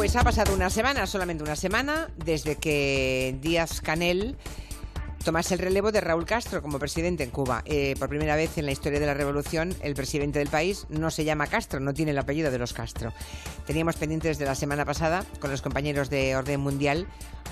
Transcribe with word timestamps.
Pues 0.00 0.16
ha 0.16 0.24
pasado 0.24 0.54
una 0.54 0.70
semana, 0.70 1.06
solamente 1.06 1.44
una 1.44 1.56
semana, 1.56 2.08
desde 2.16 2.56
que 2.56 3.36
Díaz 3.42 3.82
Canel 3.82 4.34
tomase 5.26 5.52
el 5.52 5.60
relevo 5.60 5.92
de 5.92 6.00
Raúl 6.00 6.24
Castro 6.24 6.62
como 6.62 6.78
presidente 6.78 7.22
en 7.22 7.28
Cuba. 7.28 7.60
Eh, 7.66 7.96
por 7.98 8.08
primera 8.08 8.34
vez 8.34 8.56
en 8.56 8.64
la 8.64 8.72
historia 8.72 8.98
de 8.98 9.04
la 9.04 9.12
revolución, 9.12 9.76
el 9.82 9.94
presidente 9.94 10.38
del 10.38 10.48
país 10.48 10.86
no 10.88 11.10
se 11.10 11.24
llama 11.24 11.48
Castro, 11.48 11.80
no 11.80 11.92
tiene 11.92 12.12
el 12.12 12.18
apellido 12.18 12.50
de 12.50 12.58
los 12.58 12.72
Castro. 12.72 13.12
Teníamos 13.66 13.96
pendientes 13.96 14.38
de 14.38 14.46
la 14.46 14.54
semana 14.54 14.86
pasada 14.86 15.22
con 15.38 15.50
los 15.50 15.60
compañeros 15.60 16.08
de 16.08 16.34
Orden 16.34 16.60
Mundial 16.60 17.06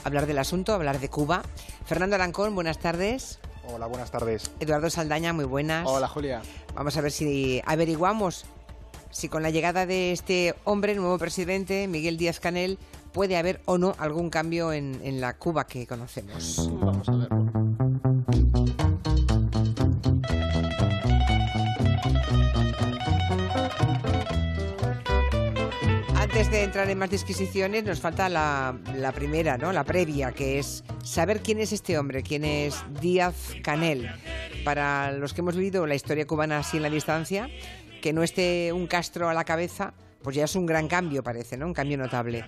hablar 0.04 0.24
del 0.24 0.38
asunto, 0.38 0.72
hablar 0.72 1.00
de 1.00 1.10
Cuba. 1.10 1.42
Fernando 1.84 2.16
Arancón, 2.16 2.54
buenas 2.54 2.78
tardes. 2.78 3.40
Hola, 3.64 3.84
buenas 3.88 4.10
tardes. 4.10 4.50
Eduardo 4.58 4.88
Saldaña, 4.88 5.34
muy 5.34 5.44
buenas. 5.44 5.86
Hola, 5.86 6.08
Julia. 6.08 6.40
Vamos 6.74 6.96
a 6.96 7.02
ver 7.02 7.12
si 7.12 7.60
averiguamos 7.66 8.46
si 9.10 9.28
con 9.28 9.42
la 9.42 9.50
llegada 9.50 9.86
de 9.86 10.12
este 10.12 10.54
hombre, 10.64 10.92
el 10.92 10.98
nuevo 10.98 11.18
presidente, 11.18 11.88
Miguel 11.88 12.16
Díaz 12.16 12.40
Canel, 12.40 12.78
puede 13.12 13.36
haber 13.36 13.60
o 13.64 13.78
no 13.78 13.94
algún 13.98 14.30
cambio 14.30 14.72
en, 14.72 15.00
en 15.02 15.20
la 15.20 15.36
Cuba 15.36 15.66
que 15.66 15.86
conocemos. 15.86 16.70
Vamos 16.80 17.08
a 17.08 17.12
ver. 17.12 17.28
Antes 26.16 26.50
de 26.50 26.62
entrar 26.62 26.88
en 26.88 26.98
más 26.98 27.10
disquisiciones, 27.10 27.84
nos 27.84 28.00
falta 28.00 28.28
la, 28.28 28.78
la 28.94 29.12
primera, 29.12 29.58
¿no? 29.58 29.72
La 29.72 29.82
previa, 29.82 30.30
que 30.32 30.58
es 30.58 30.84
saber 31.02 31.40
quién 31.40 31.58
es 31.58 31.72
este 31.72 31.98
hombre, 31.98 32.22
quién 32.22 32.44
es 32.44 32.76
Díaz 33.00 33.34
Canel. 33.62 34.08
Para 34.64 35.12
los 35.12 35.32
que 35.32 35.40
hemos 35.40 35.56
vivido 35.56 35.86
la 35.86 35.94
historia 35.94 36.26
cubana 36.26 36.58
así 36.58 36.76
en 36.76 36.82
la 36.82 36.90
distancia, 36.90 37.48
que 38.00 38.12
no 38.12 38.22
esté 38.22 38.72
un 38.72 38.86
Castro 38.86 39.28
a 39.28 39.34
la 39.34 39.44
cabeza, 39.44 39.94
pues 40.22 40.36
ya 40.36 40.44
es 40.44 40.54
un 40.56 40.66
gran 40.66 40.88
cambio, 40.88 41.22
parece, 41.22 41.56
¿no? 41.56 41.66
Un 41.66 41.74
cambio 41.74 41.96
notable. 41.96 42.44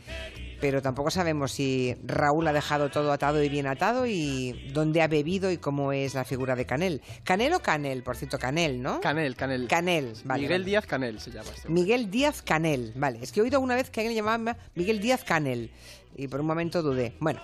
Pero 0.60 0.82
tampoco 0.82 1.10
sabemos 1.10 1.52
si 1.52 1.96
Raúl 2.04 2.46
ha 2.46 2.52
dejado 2.52 2.90
todo 2.90 3.12
atado 3.12 3.42
y 3.42 3.48
bien 3.48 3.66
atado 3.66 4.04
y 4.06 4.70
dónde 4.74 5.00
ha 5.00 5.08
bebido 5.08 5.50
y 5.50 5.56
cómo 5.56 5.92
es 5.92 6.14
la 6.14 6.24
figura 6.24 6.54
de 6.54 6.66
Canel. 6.66 7.00
¿Canel 7.24 7.54
o 7.54 7.60
Canel? 7.60 8.02
Por 8.02 8.16
cierto, 8.16 8.38
Canel, 8.38 8.82
¿no? 8.82 9.00
Canel, 9.00 9.36
Canel. 9.36 9.68
Canel, 9.68 10.12
vale. 10.24 10.42
Miguel. 10.42 10.64
Díaz 10.64 10.86
Canel 10.86 11.20
se 11.20 11.30
llama 11.30 11.48
este. 11.54 11.68
Miguel 11.70 12.10
Díaz 12.10 12.42
Canel, 12.42 12.92
vale. 12.96 13.20
Es 13.22 13.32
que 13.32 13.40
he 13.40 13.42
oído 13.42 13.60
una 13.60 13.74
vez 13.74 13.88
que 13.90 14.00
alguien 14.00 14.14
le 14.14 14.20
llamaba 14.20 14.58
Miguel 14.74 15.00
Díaz 15.00 15.24
Canel 15.24 15.70
y 16.16 16.28
por 16.28 16.40
un 16.40 16.46
momento 16.46 16.82
dudé. 16.82 17.14
Bueno, 17.20 17.40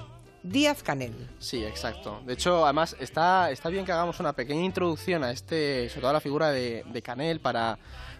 Díaz 0.50 0.82
Canel. 0.82 1.14
Sí, 1.38 1.64
exacto. 1.64 2.22
De 2.24 2.34
hecho, 2.34 2.64
además, 2.64 2.96
está, 3.00 3.50
está 3.50 3.68
bien 3.68 3.84
que 3.84 3.92
hagamos 3.92 4.20
una 4.20 4.32
pequeña 4.32 4.64
introducción 4.64 5.24
a 5.24 5.30
este, 5.30 5.88
sobre 5.88 6.00
todo 6.02 6.10
a 6.10 6.14
la 6.14 6.20
figura 6.20 6.50
de, 6.50 7.02
Canel, 7.02 7.40
para, 7.40 7.78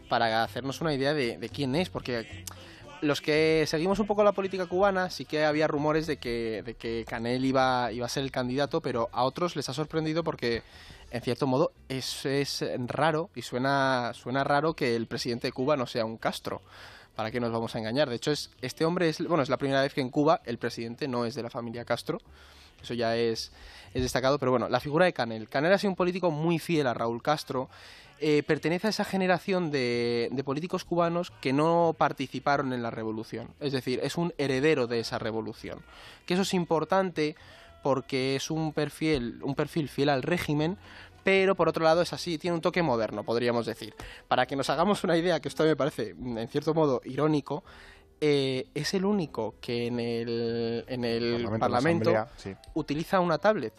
para 0.09 0.43
hacernos 0.43 0.81
una 0.81 0.93
idea 0.93 1.15
de, 1.15 1.39
de 1.39 1.49
quién 1.49 1.75
es, 1.77 1.89
porque 1.89 2.45
los 3.01 3.21
que 3.21 3.65
seguimos 3.67 3.99
un 3.99 4.07
poco 4.07 4.25
la 4.25 4.33
política 4.33 4.67
cubana, 4.67 5.11
sí 5.11 5.25
que 5.25 5.45
había 5.45 5.69
rumores 5.69 6.07
de 6.07 6.17
que, 6.17 6.63
de 6.65 6.75
que 6.75 7.05
Canel 7.07 7.45
iba, 7.45 7.93
iba 7.93 8.07
a 8.07 8.09
ser 8.09 8.23
el 8.25 8.31
candidato, 8.31 8.81
pero 8.81 9.09
a 9.13 9.25
otros 9.25 9.57
les 9.57 9.69
ha 9.69 9.75
sorprendido 9.75 10.25
porque, 10.25 10.63
en 11.11 11.23
cierto 11.23 11.47
modo, 11.47 11.73
es, 11.89 12.27
es 12.27 12.65
raro 12.87 13.31
y 13.35 13.43
suena, 13.43 14.13
suena 14.15 14.45
raro 14.45 14.75
que 14.75 14.97
el 14.97 15.07
presidente 15.07 15.49
de 15.49 15.53
Cuba 15.53 15.77
no 15.77 15.87
sea 15.87 16.05
un 16.05 16.17
Castro. 16.17 16.63
¿Para 17.17 17.31
qué 17.31 17.41
nos 17.41 17.50
vamos 17.50 17.75
a 17.75 17.78
engañar? 17.78 18.11
De 18.11 18.17
hecho, 18.17 18.31
es, 18.31 18.50
este 18.61 18.84
hombre 18.84 19.09
es, 19.09 19.27
bueno, 19.27 19.42
es 19.42 19.48
la 19.48 19.56
primera 19.56 19.81
vez 19.81 19.95
que 19.95 20.03
en 20.03 20.11
Cuba 20.11 20.42
el 20.45 20.59
presidente 20.59 21.09
no 21.09 21.25
es 21.25 21.34
de 21.34 21.42
la 21.42 21.50
familia 21.50 21.84
Castro. 21.84 22.19
Eso 22.83 22.92
ya 22.92 23.17
es, 23.17 23.53
es 23.95 24.03
destacado, 24.03 24.39
pero 24.39 24.50
bueno, 24.50 24.69
la 24.69 24.81
figura 24.81 25.06
de 25.06 25.14
Canel. 25.14 25.48
Canel 25.48 25.73
ha 25.73 25.78
sido 25.78 25.91
un 25.91 25.97
político 25.97 26.31
muy 26.31 26.58
fiel 26.58 26.86
a 26.86 26.95
Raúl 26.95 27.23
Castro. 27.23 27.70
Eh, 28.20 28.42
pertenece 28.47 28.86
a 28.86 28.91
esa 28.91 29.05
generación 29.05 29.70
de, 29.70 30.28
de 30.31 30.45
políticos 30.45 30.84
cubanos 30.84 31.30
que 31.41 31.55
no 31.55 31.95
participaron 31.96 32.74
en 32.74 32.83
la 32.83 32.91
revolución. 32.91 33.48
Es 33.61 33.73
decir, 33.73 33.98
es 34.02 34.17
un 34.17 34.35
heredero 34.36 34.86
de 34.86 35.01
esa 35.01 35.18
revolución. 35.18 35.80
Que 36.27 36.35
eso 36.35 36.42
es 36.42 36.52
importante 36.52 37.35
porque 37.83 38.36
es 38.36 38.51
un 38.51 38.73
perfil, 38.73 39.41
un 39.42 39.55
perfil 39.55 39.89
fiel 39.89 40.11
al 40.11 40.23
régimen, 40.23 40.77
pero 41.27 41.57
por 41.57 41.69
otro 41.69 41.83
lado 41.83 42.03
es 42.03 42.13
así, 42.13 42.39
tiene 42.39 42.55
un 42.55 42.61
toque 42.61 42.85
moderno, 42.85 43.25
podríamos 43.25 43.67
decir. 43.67 43.97
Para 44.29 44.47
que 44.47 44.55
nos 44.55 44.70
hagamos 44.70 45.03
una 45.03 45.17
idea, 45.17 45.41
que 45.41 45.48
esto 45.48 45.64
me 45.64 45.75
parece 45.75 46.11
en 46.11 46.47
cierto 46.47 46.73
modo 46.73 47.01
irónico, 47.05 47.64
eh, 48.20 48.69
es 48.73 48.95
el 48.95 49.05
único 49.05 49.57
que 49.61 49.89
en 49.89 49.98
el, 49.98 50.85
en 50.86 51.05
el 51.05 51.48
Parlamento, 51.59 52.13
sí. 52.36 52.55
utiliza 52.75 53.19
una 53.19 53.39
tablet. 53.39 53.75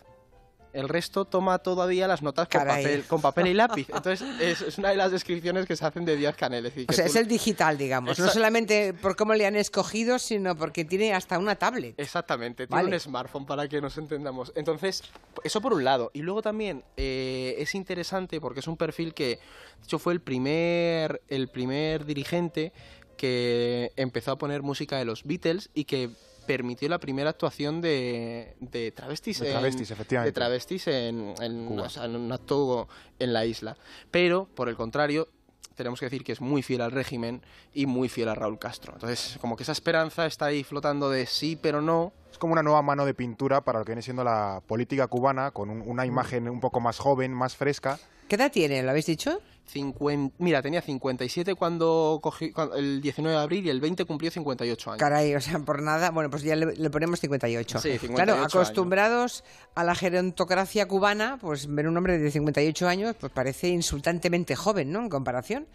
El 0.77 0.87
resto 0.89 1.25
toma 1.25 1.57
todavía 1.57 2.07
las 2.07 2.21
notas 2.21 2.47
con 2.47 2.63
papel, 2.65 3.03
con 3.05 3.19
papel 3.21 3.47
y 3.47 3.53
lápiz. 3.55 3.87
Entonces, 3.89 4.21
es, 4.39 4.61
es 4.61 4.77
una 4.77 4.89
de 4.89 4.95
las 4.95 5.11
descripciones 5.11 5.65
que 5.65 5.75
se 5.75 5.83
hacen 5.85 6.05
de 6.05 6.15
Díaz 6.15 6.35
Canel. 6.35 6.67
O 6.67 6.69
sea, 6.93 7.05
tú- 7.05 7.09
es 7.09 7.15
el 7.15 7.27
digital, 7.27 7.77
digamos. 7.77 8.19
No 8.19 8.29
solamente 8.29 8.93
por 8.93 9.15
cómo 9.15 9.33
le 9.33 9.47
han 9.47 9.55
escogido, 9.55 10.19
sino 10.19 10.55
porque 10.55 10.85
tiene 10.85 11.13
hasta 11.13 11.39
una 11.39 11.55
tablet. 11.55 11.95
Exactamente, 11.99 12.67
tiene 12.67 12.83
Vale. 12.83 12.93
un 12.95 12.99
smartphone 12.99 13.45
para 13.47 13.67
que 13.67 13.81
nos 13.81 13.97
entendamos. 13.97 14.51
Entonces, 14.55 15.01
eso 15.43 15.61
por 15.61 15.73
un 15.73 15.83
lado. 15.83 16.11
Y 16.13 16.21
luego 16.21 16.41
también 16.43 16.83
eh, 16.95 17.55
es 17.57 17.73
interesante 17.73 18.39
porque 18.39 18.59
es 18.59 18.67
un 18.67 18.77
perfil 18.77 19.13
que, 19.15 19.25
de 19.27 19.39
hecho, 19.83 19.97
fue 19.97 20.13
el 20.13 20.21
primer, 20.21 21.21
el 21.27 21.47
primer 21.47 22.05
dirigente 22.05 22.71
que 23.17 23.91
empezó 23.95 24.31
a 24.31 24.37
poner 24.37 24.61
música 24.61 24.97
de 24.97 25.05
los 25.05 25.23
Beatles 25.23 25.69
y 25.73 25.85
que 25.85 26.11
permitió 26.47 26.89
la 26.89 26.97
primera 26.99 27.29
actuación 27.29 27.81
de, 27.81 28.55
de 28.59 28.91
travestis, 28.91 29.39
De 29.39 29.47
en- 29.47 29.53
travestis, 29.53 29.91
efectivamente. 29.91 30.29
de 30.29 30.33
travestis 30.33 30.87
en, 30.87 31.33
en- 31.41 31.65
Cuba. 31.67 31.83
o 31.83 31.89
sea, 31.89 32.05
en 32.05 32.15
un 32.15 32.31
acto 32.31 32.87
en 33.19 33.33
la 33.33 33.45
isla. 33.45 33.77
Pero, 34.09 34.47
por 34.55 34.69
el 34.69 34.75
contrario, 34.75 35.27
tenemos 35.75 35.99
que 35.99 36.07
decir 36.07 36.23
que 36.23 36.31
es 36.31 36.41
muy 36.41 36.63
fiel 36.63 36.81
al 36.81 36.91
régimen 36.91 37.41
y 37.73 37.85
muy 37.85 38.09
fiel 38.09 38.29
a 38.29 38.35
Raúl 38.35 38.57
Castro. 38.57 38.93
Entonces, 38.93 39.37
como 39.39 39.55
que 39.55 39.61
esa 39.63 39.73
esperanza 39.73 40.25
está 40.25 40.45
ahí 40.45 40.63
flotando 40.63 41.09
de 41.11 41.27
sí, 41.27 41.55
pero 41.61 41.81
no. 41.83 42.13
Es 42.31 42.37
como 42.37 42.53
una 42.53 42.63
nueva 42.63 42.81
mano 42.81 43.05
de 43.05 43.13
pintura 43.13 43.61
para 43.61 43.79
lo 43.79 43.85
que 43.85 43.91
viene 43.91 44.01
siendo 44.01 44.23
la 44.23 44.61
política 44.65 45.07
cubana, 45.07 45.51
con 45.51 45.69
un- 45.69 45.81
una 45.85 46.05
imagen 46.05 46.47
un 46.49 46.59
poco 46.59 46.79
más 46.79 46.99
joven, 46.99 47.33
más 47.33 47.55
fresca. 47.55 47.99
¿Qué 48.27 48.35
edad 48.35 48.51
tiene? 48.51 48.83
¿Lo 48.83 48.89
habéis 48.89 49.05
dicho? 49.05 49.39
50, 49.67 50.35
mira, 50.39 50.61
tenía 50.61 50.81
57 50.81 51.55
cuando 51.55 52.19
cogí 52.21 52.51
cuando- 52.51 52.75
el 52.75 53.01
19 53.01 53.35
de 53.37 53.43
abril 53.43 53.65
y 53.65 53.69
el 53.69 53.81
20 53.81 54.05
cumplió 54.05 54.31
58 54.31 54.91
años. 54.91 54.99
Caray, 54.99 55.35
o 55.35 55.41
sea, 55.41 55.59
por 55.59 55.81
nada. 55.81 56.11
Bueno, 56.11 56.29
pues 56.29 56.43
ya 56.43 56.55
le, 56.55 56.73
le 56.75 56.89
ponemos 56.89 57.19
58. 57.19 57.79
Sí, 57.79 57.89
58 57.97 58.15
Claro, 58.15 58.33
años. 58.41 58.55
acostumbrados 58.55 59.43
a 59.75 59.83
la 59.83 59.93
gerontocracia 59.95 60.87
cubana, 60.87 61.37
pues 61.41 61.67
ver 61.73 61.87
un 61.87 61.97
hombre 61.97 62.17
de 62.17 62.31
58 62.31 62.87
años, 62.87 63.15
pues 63.19 63.31
parece 63.33 63.67
insultantemente 63.69 64.55
joven, 64.55 64.91
¿no? 64.91 64.99
En 64.99 65.09
comparación. 65.09 65.67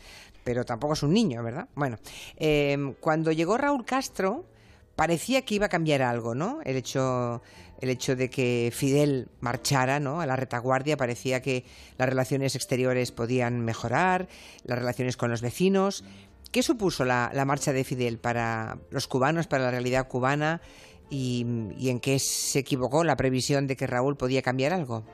Pero 0.44 0.64
tampoco 0.64 0.94
es 0.94 1.02
un 1.02 1.12
niño, 1.12 1.42
¿verdad? 1.42 1.68
Bueno, 1.74 1.98
eh, 2.36 2.94
cuando 3.00 3.30
llegó 3.30 3.58
Raúl 3.58 3.84
Castro, 3.84 4.44
parecía 4.96 5.42
que 5.42 5.54
iba 5.54 5.66
a 5.66 5.68
cambiar 5.68 6.02
algo, 6.02 6.34
¿no? 6.34 6.60
El 6.64 6.76
hecho, 6.76 7.42
el 7.80 7.90
hecho 7.90 8.16
de 8.16 8.30
que 8.30 8.70
Fidel 8.74 9.28
marchara, 9.40 10.00
¿no? 10.00 10.20
A 10.20 10.26
la 10.26 10.36
retaguardia, 10.36 10.96
parecía 10.96 11.40
que 11.42 11.64
las 11.98 12.08
relaciones 12.08 12.54
exteriores 12.54 13.12
podían 13.12 13.64
mejorar, 13.64 14.28
las 14.64 14.78
relaciones 14.78 15.16
con 15.16 15.30
los 15.30 15.40
vecinos. 15.40 16.04
¿Qué 16.50 16.62
supuso 16.62 17.04
la, 17.04 17.30
marcha 17.46 17.72
de 17.72 17.84
Fidel 17.84 18.18
para 18.18 18.78
los 18.90 19.08
cubanos, 19.08 19.46
para 19.46 19.64
la 19.64 19.70
realidad 19.70 20.08
cubana? 20.08 20.60
Y, 21.08 21.46
y 21.78 21.90
en 21.90 22.00
qué 22.00 22.18
se 22.18 22.60
equivocó 22.60 23.04
la 23.04 23.16
previsión 23.16 23.66
de 23.66 23.76
que 23.76 23.86
Raúl 23.86 24.16
podía 24.16 24.42
cambiar 24.42 24.72
algo? 24.72 25.04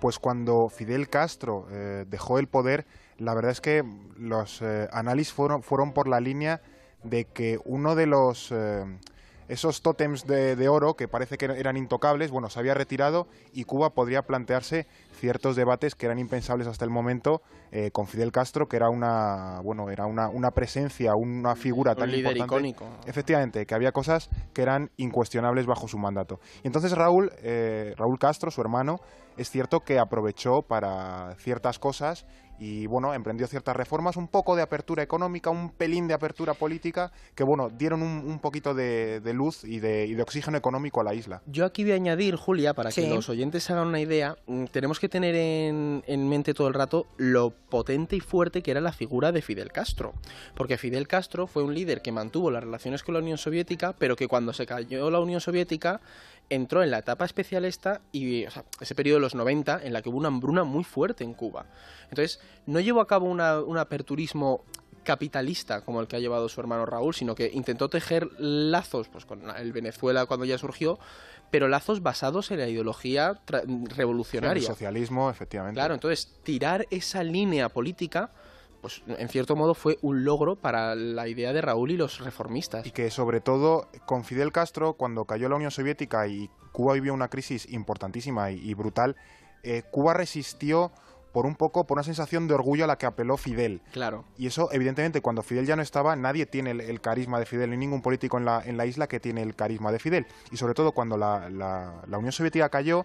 Pues 0.00 0.18
cuando 0.18 0.68
Fidel 0.68 1.08
Castro 1.08 1.66
eh, 1.70 2.04
dejó 2.08 2.38
el 2.38 2.48
poder, 2.48 2.86
la 3.18 3.32
verdad 3.34 3.52
es 3.52 3.60
que 3.60 3.82
los 4.16 4.60
eh, 4.60 4.88
análisis 4.92 5.32
fueron, 5.32 5.62
fueron 5.62 5.92
por 5.92 6.06
la 6.06 6.20
línea 6.20 6.60
de 7.02 7.24
que 7.24 7.58
uno 7.64 7.94
de 7.94 8.06
los... 8.06 8.52
eh, 8.52 8.84
esos 9.48 9.82
tótems 9.82 10.26
de, 10.26 10.56
de 10.56 10.68
oro 10.68 10.94
que 10.94 11.08
parece 11.08 11.36
que 11.36 11.46
eran 11.46 11.76
intocables, 11.76 12.30
bueno, 12.30 12.48
se 12.50 12.58
había 12.58 12.74
retirado 12.74 13.26
y 13.52 13.64
Cuba 13.64 13.90
podría 13.90 14.22
plantearse 14.22 14.86
ciertos 15.12 15.56
debates 15.56 15.94
que 15.94 16.06
eran 16.06 16.18
impensables 16.18 16.66
hasta 16.66 16.84
el 16.84 16.90
momento 16.90 17.40
eh, 17.72 17.90
con 17.90 18.06
Fidel 18.06 18.32
Castro, 18.32 18.66
que 18.66 18.76
era 18.76 18.88
una, 18.90 19.60
bueno, 19.62 19.90
era 19.90 20.06
una, 20.06 20.28
una 20.28 20.50
presencia, 20.50 21.12
una 21.16 21.54
figura 21.56 21.92
Un 21.92 21.98
tan 21.98 22.10
líder 22.10 22.36
importante. 22.36 22.68
icónico. 22.68 23.00
Efectivamente, 23.06 23.66
que 23.66 23.74
había 23.74 23.92
cosas 23.92 24.28
que 24.52 24.62
eran 24.62 24.90
incuestionables 24.96 25.66
bajo 25.66 25.88
su 25.88 25.98
mandato. 25.98 26.38
Y 26.62 26.66
entonces 26.66 26.92
Raúl, 26.92 27.30
eh, 27.42 27.94
Raúl 27.96 28.18
Castro, 28.18 28.50
su 28.50 28.60
hermano, 28.60 28.96
es 29.36 29.50
cierto 29.50 29.80
que 29.80 29.98
aprovechó 29.98 30.62
para 30.62 31.34
ciertas 31.36 31.78
cosas 31.78 32.26
y 32.58 32.86
bueno, 32.86 33.12
emprendió 33.14 33.46
ciertas 33.46 33.76
reformas, 33.76 34.16
un 34.16 34.28
poco 34.28 34.56
de 34.56 34.62
apertura 34.62 35.02
económica, 35.02 35.50
un 35.50 35.70
pelín 35.70 36.08
de 36.08 36.14
apertura 36.14 36.54
política, 36.54 37.12
que 37.34 37.44
bueno, 37.44 37.68
dieron 37.70 38.02
un, 38.02 38.08
un 38.26 38.38
poquito 38.38 38.74
de, 38.74 39.20
de 39.20 39.32
luz 39.34 39.64
y 39.64 39.80
de, 39.80 40.06
y 40.06 40.14
de 40.14 40.22
oxígeno 40.22 40.56
económico 40.56 41.00
a 41.00 41.04
la 41.04 41.14
isla. 41.14 41.42
Yo 41.46 41.64
aquí 41.64 41.82
voy 41.84 41.92
a 41.92 41.96
añadir, 41.96 42.36
Julia, 42.36 42.74
para 42.74 42.90
Sí. 42.90 43.02
que 43.02 43.08
los 43.14 43.28
oyentes 43.28 43.64
se 43.64 43.72
hagan 43.72 43.88
una 43.88 44.00
idea, 44.00 44.36
mm, 44.46 44.64
tenemos 44.66 44.98
que 45.00 45.08
tener 45.08 45.34
en, 45.34 46.02
en 46.06 46.28
mente 46.28 46.54
todo 46.54 46.68
el 46.68 46.74
rato 46.74 47.06
lo 47.16 47.50
potente 47.50 48.16
y 48.16 48.20
fuerte 48.20 48.62
que 48.62 48.70
era 48.70 48.80
la 48.80 48.92
figura 48.92 49.32
de 49.32 49.42
Fidel 49.42 49.72
Castro. 49.72 50.14
Porque 50.54 50.78
Fidel 50.78 51.06
Castro 51.08 51.46
fue 51.46 51.62
un 51.62 51.74
líder 51.74 52.00
que 52.02 52.12
mantuvo 52.12 52.50
las 52.50 52.62
relaciones 52.64 53.02
con 53.02 53.14
la 53.14 53.20
Unión 53.20 53.38
Soviética, 53.38 53.94
pero 53.98 54.16
que 54.16 54.28
cuando 54.28 54.52
se 54.52 54.66
cayó 54.66 55.10
la 55.10 55.20
Unión 55.20 55.40
Soviética 55.40 56.00
entró 56.48 56.82
en 56.82 56.90
la 56.90 56.98
etapa 56.98 57.24
especial 57.24 57.64
esta 57.64 58.00
y 58.12 58.46
o 58.46 58.50
sea, 58.50 58.64
ese 58.80 58.94
periodo 58.94 59.16
de 59.16 59.20
los 59.22 59.34
90 59.34 59.80
en 59.84 59.92
la 59.92 60.02
que 60.02 60.08
hubo 60.08 60.18
una 60.18 60.28
hambruna 60.28 60.64
muy 60.64 60.84
fuerte 60.84 61.24
en 61.24 61.34
Cuba. 61.34 61.66
Entonces, 62.08 62.40
no 62.66 62.78
llevó 62.80 63.00
a 63.00 63.06
cabo 63.06 63.26
una- 63.26 63.60
un 63.60 63.78
aperturismo 63.78 64.62
capitalista 65.02 65.82
como 65.84 66.00
el 66.00 66.08
que 66.08 66.16
ha 66.16 66.18
llevado 66.18 66.48
su 66.48 66.60
hermano 66.60 66.84
Raúl, 66.84 67.14
sino 67.14 67.34
que 67.36 67.48
intentó 67.52 67.88
tejer 67.88 68.28
lazos 68.38 69.08
pues, 69.08 69.24
con 69.24 69.48
el 69.56 69.72
Venezuela 69.72 70.26
cuando 70.26 70.44
ya 70.44 70.58
surgió, 70.58 70.98
pero 71.50 71.68
lazos 71.68 72.02
basados 72.02 72.50
en 72.50 72.58
la 72.58 72.68
ideología 72.68 73.40
revolucionaria. 73.46 74.60
El 74.60 74.66
socialismo, 74.66 75.30
efectivamente. 75.30 75.76
Claro, 75.78 75.94
entonces 75.94 76.34
tirar 76.42 76.86
esa 76.90 77.22
línea 77.22 77.68
política 77.68 78.30
pues 78.86 79.02
en 79.18 79.28
cierto 79.28 79.56
modo 79.56 79.74
fue 79.74 79.98
un 80.00 80.24
logro 80.24 80.54
para 80.54 80.94
la 80.94 81.26
idea 81.26 81.52
de 81.52 81.60
Raúl 81.60 81.90
y 81.90 81.96
los 81.96 82.20
reformistas. 82.20 82.86
Y 82.86 82.92
que 82.92 83.10
sobre 83.10 83.40
todo 83.40 83.88
con 84.04 84.22
Fidel 84.22 84.52
Castro, 84.52 84.92
cuando 84.92 85.24
cayó 85.24 85.48
la 85.48 85.56
Unión 85.56 85.72
Soviética 85.72 86.28
y 86.28 86.48
Cuba 86.70 86.94
vivió 86.94 87.12
una 87.12 87.26
crisis 87.26 87.66
importantísima 87.72 88.52
y, 88.52 88.74
brutal, 88.74 89.16
eh, 89.64 89.82
Cuba 89.90 90.14
resistió 90.14 90.92
por 91.36 91.44
un 91.44 91.54
poco, 91.54 91.86
por 91.86 91.98
una 91.98 92.02
sensación 92.02 92.48
de 92.48 92.54
orgullo 92.54 92.84
a 92.84 92.86
la 92.86 92.96
que 92.96 93.04
apeló 93.04 93.36
Fidel. 93.36 93.82
Claro. 93.92 94.24
Y 94.38 94.46
eso, 94.46 94.70
evidentemente, 94.72 95.20
cuando 95.20 95.42
Fidel 95.42 95.66
ya 95.66 95.76
no 95.76 95.82
estaba, 95.82 96.16
nadie 96.16 96.46
tiene 96.46 96.70
el, 96.70 97.00
carisma 97.02 97.38
de 97.38 97.44
Fidel, 97.44 97.68
ni 97.68 97.76
ningún 97.76 98.00
político 98.00 98.38
en 98.38 98.46
la, 98.46 98.62
en 98.64 98.78
la 98.78 98.86
isla 98.86 99.06
que 99.06 99.20
tiene 99.20 99.42
el 99.42 99.54
carisma 99.54 99.92
de 99.92 99.98
Fidel. 99.98 100.26
Y 100.50 100.56
sobre 100.56 100.72
todo 100.72 100.92
cuando 100.92 101.18
la, 101.18 101.50
la, 101.50 102.16
Unión 102.16 102.32
Soviética 102.32 102.70
cayó, 102.70 103.04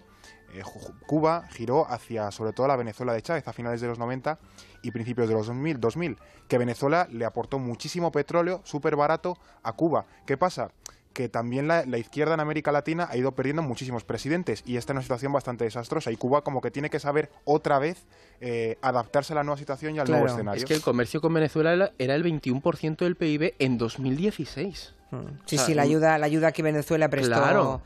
eh, 0.54 0.62
Cuba 1.06 1.46
giró 1.50 1.86
hacia, 1.86 2.30
sobre 2.30 2.54
todo, 2.54 2.68
la 2.68 2.76
Venezuela 2.76 3.12
de 3.12 3.20
Chávez 3.20 3.46
a 3.46 3.52
finales 3.52 3.82
de 3.82 3.88
los 3.88 3.98
90 3.98 4.38
y 4.82 4.92
principios 4.92 5.28
de 5.28 5.34
los 5.34 5.48
2000, 5.48 5.78
2000 5.78 6.16
que 6.48 6.56
Venezuela 6.56 7.08
le 7.10 7.26
aportó 7.26 7.58
muchísimo 7.58 8.10
petróleo, 8.12 8.62
súper 8.64 8.96
barato, 8.96 9.36
a 9.62 9.74
Cuba. 9.74 10.06
¿Qué 10.24 10.38
pasa? 10.38 10.70
Que 11.12 11.28
también 11.28 11.68
la, 11.68 11.84
izquierda 11.96 12.34
en 12.34 12.40
América 12.40 12.72
Latina 12.72 13.08
ha 13.10 13.16
ido 13.16 13.32
perdiendo 13.32 13.62
muchísimos 13.62 14.04
presidentes 14.04 14.62
y 14.66 14.76
esta 14.76 14.92
es 14.92 14.96
una 14.96 15.02
situación 15.02 15.32
bastante 15.32 15.64
desastrosa 15.64 16.10
y 16.10 16.16
Cuba 16.16 16.42
como 16.42 16.60
que 16.60 16.70
tiene 16.70 16.90
que 16.90 16.98
saber 16.98 17.30
otra 17.44 17.78
vez 17.78 18.06
eh, 18.40 18.78
adaptarse 18.82 19.32
a 19.32 19.36
la 19.36 19.44
nueva 19.44 19.58
situación 19.58 19.94
y 19.94 19.98
al 19.98 20.08
nuevo 20.08 20.26
escenario. 20.26 20.58
Es 20.58 20.64
que 20.64 20.74
el 20.74 20.82
comercio 20.82 21.20
con 21.20 21.34
Venezuela 21.34 21.92
era 21.98 22.14
el 22.14 22.24
21% 22.24 22.96
del 22.96 23.16
PIB 23.16 23.54
en 23.58 23.78
2016. 23.78 24.94
Mm. 25.10 25.16
Sí, 25.44 25.58
sí, 25.58 25.74
la 25.74 25.82
ayuda, 25.82 26.18
la 26.18 26.26
ayuda 26.26 26.52
que 26.52 26.62
Venezuela 26.62 27.08
prestó, 27.08 27.82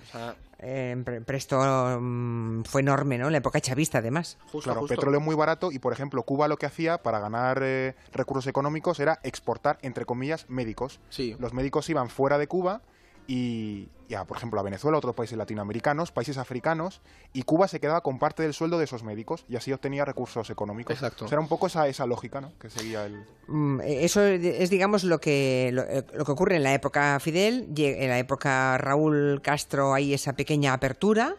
eh, 0.59 1.23
prestó 1.27 2.01
mm, 2.01 2.63
fue 2.65 2.81
enorme, 2.81 3.19
¿no? 3.19 3.27
En 3.27 3.33
la 3.33 3.39
época 3.39 3.61
chavista, 3.61 3.99
además. 3.99 4.39
claro, 4.63 4.87
petróleo 4.87 5.21
muy 5.21 5.35
barato 5.35 5.71
y, 5.71 5.79
por 5.79 5.93
ejemplo, 5.93 6.23
Cuba 6.23 6.49
lo 6.49 6.57
que 6.57 6.67
hacía 6.67 6.99
para 6.99 7.19
ganar 7.19 7.61
eh, 7.63 7.95
recursos 8.13 8.47
económicos 8.47 9.01
era 9.01 9.19
exportar, 9.23 9.79
entre 9.83 10.07
comillas, 10.07 10.49
médicos. 10.49 11.01
Sí. 11.11 11.37
Los 11.39 11.53
médicos 11.53 11.91
iban 11.91 12.09
fuera 12.09 12.39
de 12.39 12.47
Cuba 12.47 12.81
y 13.27 13.89
ya, 14.09 14.25
por 14.25 14.37
ejemplo, 14.37 14.61
a 14.61 14.63
Venezuela, 14.63 14.99
otros 14.99 15.15
países 15.15 15.37
latinoamericanos, 15.37 16.13
países 16.13 16.39
africanos, 16.39 17.01
y 17.33 17.43
Cuba 17.43 17.67
se 17.69 17.81
quedaba 17.81 18.03
con 18.03 18.19
parte 18.19 18.43
del 18.43 18.55
sueldo 18.55 18.79
de 18.79 18.85
esos 18.85 19.03
médicos 19.03 19.45
y 19.49 19.57
así 19.57 19.73
obtenía 19.73 20.05
recursos 20.05 20.49
económicos. 20.51 20.95
Exacto. 20.95 21.27
era 21.27 21.41
un 21.41 21.49
poco 21.49 21.67
esa, 21.67 21.89
esa 21.89 22.07
lógica 22.07 22.41
¿no? 22.41 22.53
que 22.59 22.71
seguía 22.71 23.05
el... 23.05 23.25
Mm, 23.49 23.81
eso 23.85 24.23
es, 24.23 24.71
digamos, 24.71 25.05
lo 25.05 25.19
que, 25.19 25.69
eh, 25.69 26.05
lo, 26.13 26.25
que 26.25 26.33
ocurre 26.33 26.57
en 26.57 26.63
la 26.63 26.75
época 26.75 27.19
Fidel, 27.21 27.69
en 27.77 28.09
la 28.09 28.19
época 28.19 28.79
Raúl 28.79 29.41
Castro 29.43 29.95
hay 29.95 30.15
esa 30.15 30.35
pequeña 30.35 30.73
apertura. 30.73 31.37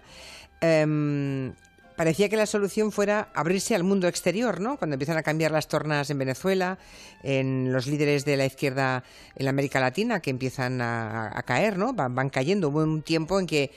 Em, 0.60 1.54
parecía 1.98 2.30
que 2.30 2.38
la 2.38 2.46
solución 2.46 2.94
fuera 2.94 3.30
abrirse 3.34 3.76
al 3.76 3.84
mundo 3.84 4.08
exterior, 4.08 4.62
¿no? 4.62 4.78
Cuando 4.78 4.94
empiezan 4.94 5.18
a 5.18 5.24
cambiar 5.24 5.52
las 5.52 5.68
tornas 5.68 6.10
en 6.10 6.20
Venezuela, 6.20 6.78
en 7.24 7.74
los 7.74 7.88
líderes 7.88 8.24
de 8.24 8.38
la 8.38 8.46
izquierda 8.46 9.04
en 9.36 9.44
la 9.44 9.50
América 9.50 9.82
Latina 9.82 10.22
que 10.22 10.30
empiezan 10.30 10.80
a, 10.80 11.44
caer, 11.46 11.78
¿no? 11.78 11.94
Van, 11.94 12.30
cayendo. 12.30 12.70
Hubo 12.70 12.84
un 12.84 13.02
tiempo 13.02 13.40
en 13.40 13.48
que 13.48 13.72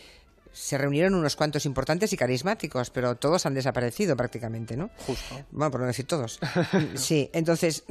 se 0.52 0.76
reunieron 0.76 1.14
unos 1.14 1.34
cuantos 1.34 1.64
importantes 1.64 2.12
y 2.12 2.16
carismáticos, 2.16 2.90
pero 2.90 3.16
todos 3.16 3.46
han 3.46 3.54
desaparecido 3.54 4.16
prácticamente, 4.16 4.76
¿no? 4.76 4.90
Justo. 5.06 5.40
Bueno, 5.50 5.70
por 5.70 5.80
no 5.80 5.86
decir 5.86 6.06
todos. 6.06 6.38
sí, 6.94 7.30
entonces, 7.32 7.84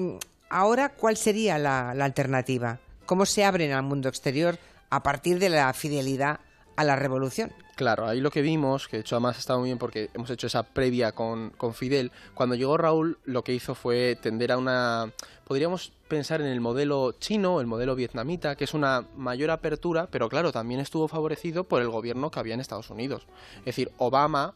ahora, 0.50 0.90
¿cuál 0.90 1.18
sería 1.18 1.58
la 1.58 1.90
alternativa? 1.90 2.80
¿Cómo 3.08 3.26
se 3.26 3.44
abren 3.44 3.72
al 3.72 3.82
mundo 3.82 4.08
exterior 4.10 4.60
a 4.92 5.02
partir 5.02 5.40
de 5.40 5.50
la 5.50 5.74
fidelidad 5.74 6.42
a 6.76 6.84
la 6.84 6.96
revolución? 6.96 7.52
Claro, 7.80 8.06
ahí 8.06 8.20
lo 8.20 8.30
que 8.30 8.42
vimos, 8.42 8.90
que 8.90 8.98
de 8.98 9.02
hecho 9.02 9.16
además 9.16 9.38
estado 9.38 9.60
muy 9.60 9.70
bien 9.70 9.78
porque 9.78 10.10
hemos 10.14 10.30
hecho 10.30 10.48
esa 10.48 10.64
previa 10.64 11.14
con, 11.14 11.52
con 11.52 11.74
Fidel, 11.74 12.12
cuando 12.34 12.56
llegó 12.56 12.76
Raúl 12.76 13.20
lo 13.24 13.42
que 13.46 13.54
hizo 13.54 13.74
fue 13.74 14.18
tender 14.22 14.52
a 14.52 14.58
una, 14.58 15.14
podríamos 15.46 15.94
pensar 16.10 16.42
en 16.42 16.48
el 16.48 16.60
modelo 16.60 17.14
chino, 17.14 17.62
el 17.62 17.68
modelo 17.68 17.96
vietnamita, 17.96 18.58
que 18.58 18.66
es 18.66 18.74
una 18.74 19.06
mayor 19.16 19.50
apertura, 19.50 20.10
pero 20.12 20.28
claro, 20.28 20.52
también 20.52 20.82
estuvo 20.82 21.08
favorecido 21.08 21.64
por 21.64 21.82
el 21.82 21.88
gobierno 21.88 22.32
que 22.32 22.42
había 22.42 22.54
en 22.54 22.60
Estados 22.60 22.90
Unidos. 22.90 23.28
Es 23.60 23.68
decir, 23.68 23.94
Obama 23.98 24.56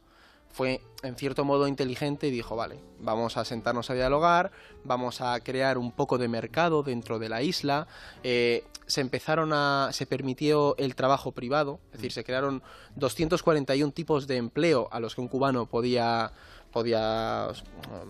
fue 0.53 0.81
en 1.01 1.15
cierto 1.15 1.44
modo 1.44 1.67
inteligente 1.67 2.27
y 2.27 2.31
dijo, 2.31 2.55
vale, 2.55 2.79
vamos 3.00 3.38
a 3.38 3.44
sentarnos 3.44 3.89
a 3.89 3.95
dialogar, 3.95 4.51
vamos 4.83 5.19
a 5.19 5.38
crear 5.39 5.79
un 5.79 5.91
poco 5.91 6.19
de 6.19 6.27
mercado 6.27 6.83
dentro 6.83 7.17
de 7.17 7.27
la 7.27 7.41
isla, 7.41 7.88
eh, 8.23 8.63
se 8.85 9.01
empezaron 9.01 9.51
a, 9.51 9.89
se 9.91 10.05
permitió 10.05 10.77
el 10.77 10.94
trabajo 10.94 11.31
privado, 11.31 11.79
es 11.88 11.94
decir, 11.94 12.11
se 12.11 12.23
crearon 12.23 12.61
241 12.95 13.91
tipos 13.94 14.27
de 14.27 14.38
empleo 14.38 14.88
a 14.91 15.00
los 15.00 15.15
que 15.15 15.21
un 15.21 15.27
cubano 15.27 15.65
podía 15.65 16.31
podía... 16.74 17.48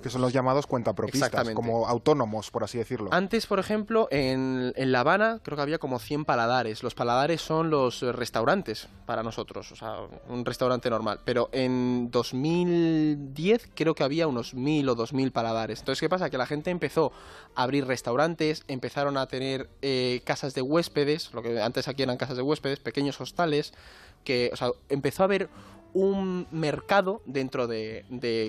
Que 0.01 0.09
son 0.09 0.21
los 0.21 0.33
llamados 0.33 0.65
cuentapropistas, 0.65 1.49
como 1.51 1.87
autónomos, 1.87 2.49
por 2.49 2.63
así 2.63 2.77
decirlo. 2.77 3.09
Antes, 3.11 3.45
por 3.45 3.59
ejemplo, 3.59 4.07
en, 4.09 4.73
en 4.75 4.91
La 4.91 5.01
Habana 5.01 5.39
creo 5.43 5.57
que 5.57 5.61
había 5.61 5.77
como 5.77 5.99
100 5.99 6.25
paladares. 6.25 6.81
Los 6.81 6.95
paladares 6.95 7.41
son 7.41 7.69
los 7.69 8.01
restaurantes 8.01 8.87
para 9.05 9.21
nosotros, 9.21 9.71
o 9.71 9.75
sea, 9.75 9.97
un 10.29 10.45
restaurante 10.45 10.89
normal. 10.89 11.19
Pero 11.25 11.49
en 11.51 12.09
2010 12.11 13.69
creo 13.75 13.93
que 13.93 14.03
había 14.03 14.27
unos 14.27 14.53
1000 14.53 14.89
o 14.89 14.95
2000 14.95 15.31
paladares. 15.31 15.79
Entonces, 15.79 15.99
¿qué 15.99 16.09
pasa? 16.09 16.29
Que 16.29 16.37
la 16.37 16.45
gente 16.45 16.71
empezó 16.71 17.11
a 17.55 17.63
abrir 17.63 17.85
restaurantes, 17.85 18.63
empezaron 18.67 19.17
a 19.17 19.27
tener 19.27 19.69
eh, 19.81 20.21
casas 20.23 20.53
de 20.53 20.61
huéspedes, 20.61 21.33
lo 21.33 21.41
que 21.41 21.61
antes 21.61 21.87
aquí 21.87 22.03
eran 22.03 22.17
casas 22.17 22.37
de 22.37 22.43
huéspedes, 22.43 22.79
pequeños 22.79 23.19
hostales, 23.19 23.73
que, 24.23 24.49
o 24.53 24.55
sea, 24.55 24.69
empezó 24.89 25.23
a 25.23 25.25
haber 25.25 25.49
un 25.93 26.47
mercado 26.51 27.21
dentro 27.25 27.67
de, 27.67 28.03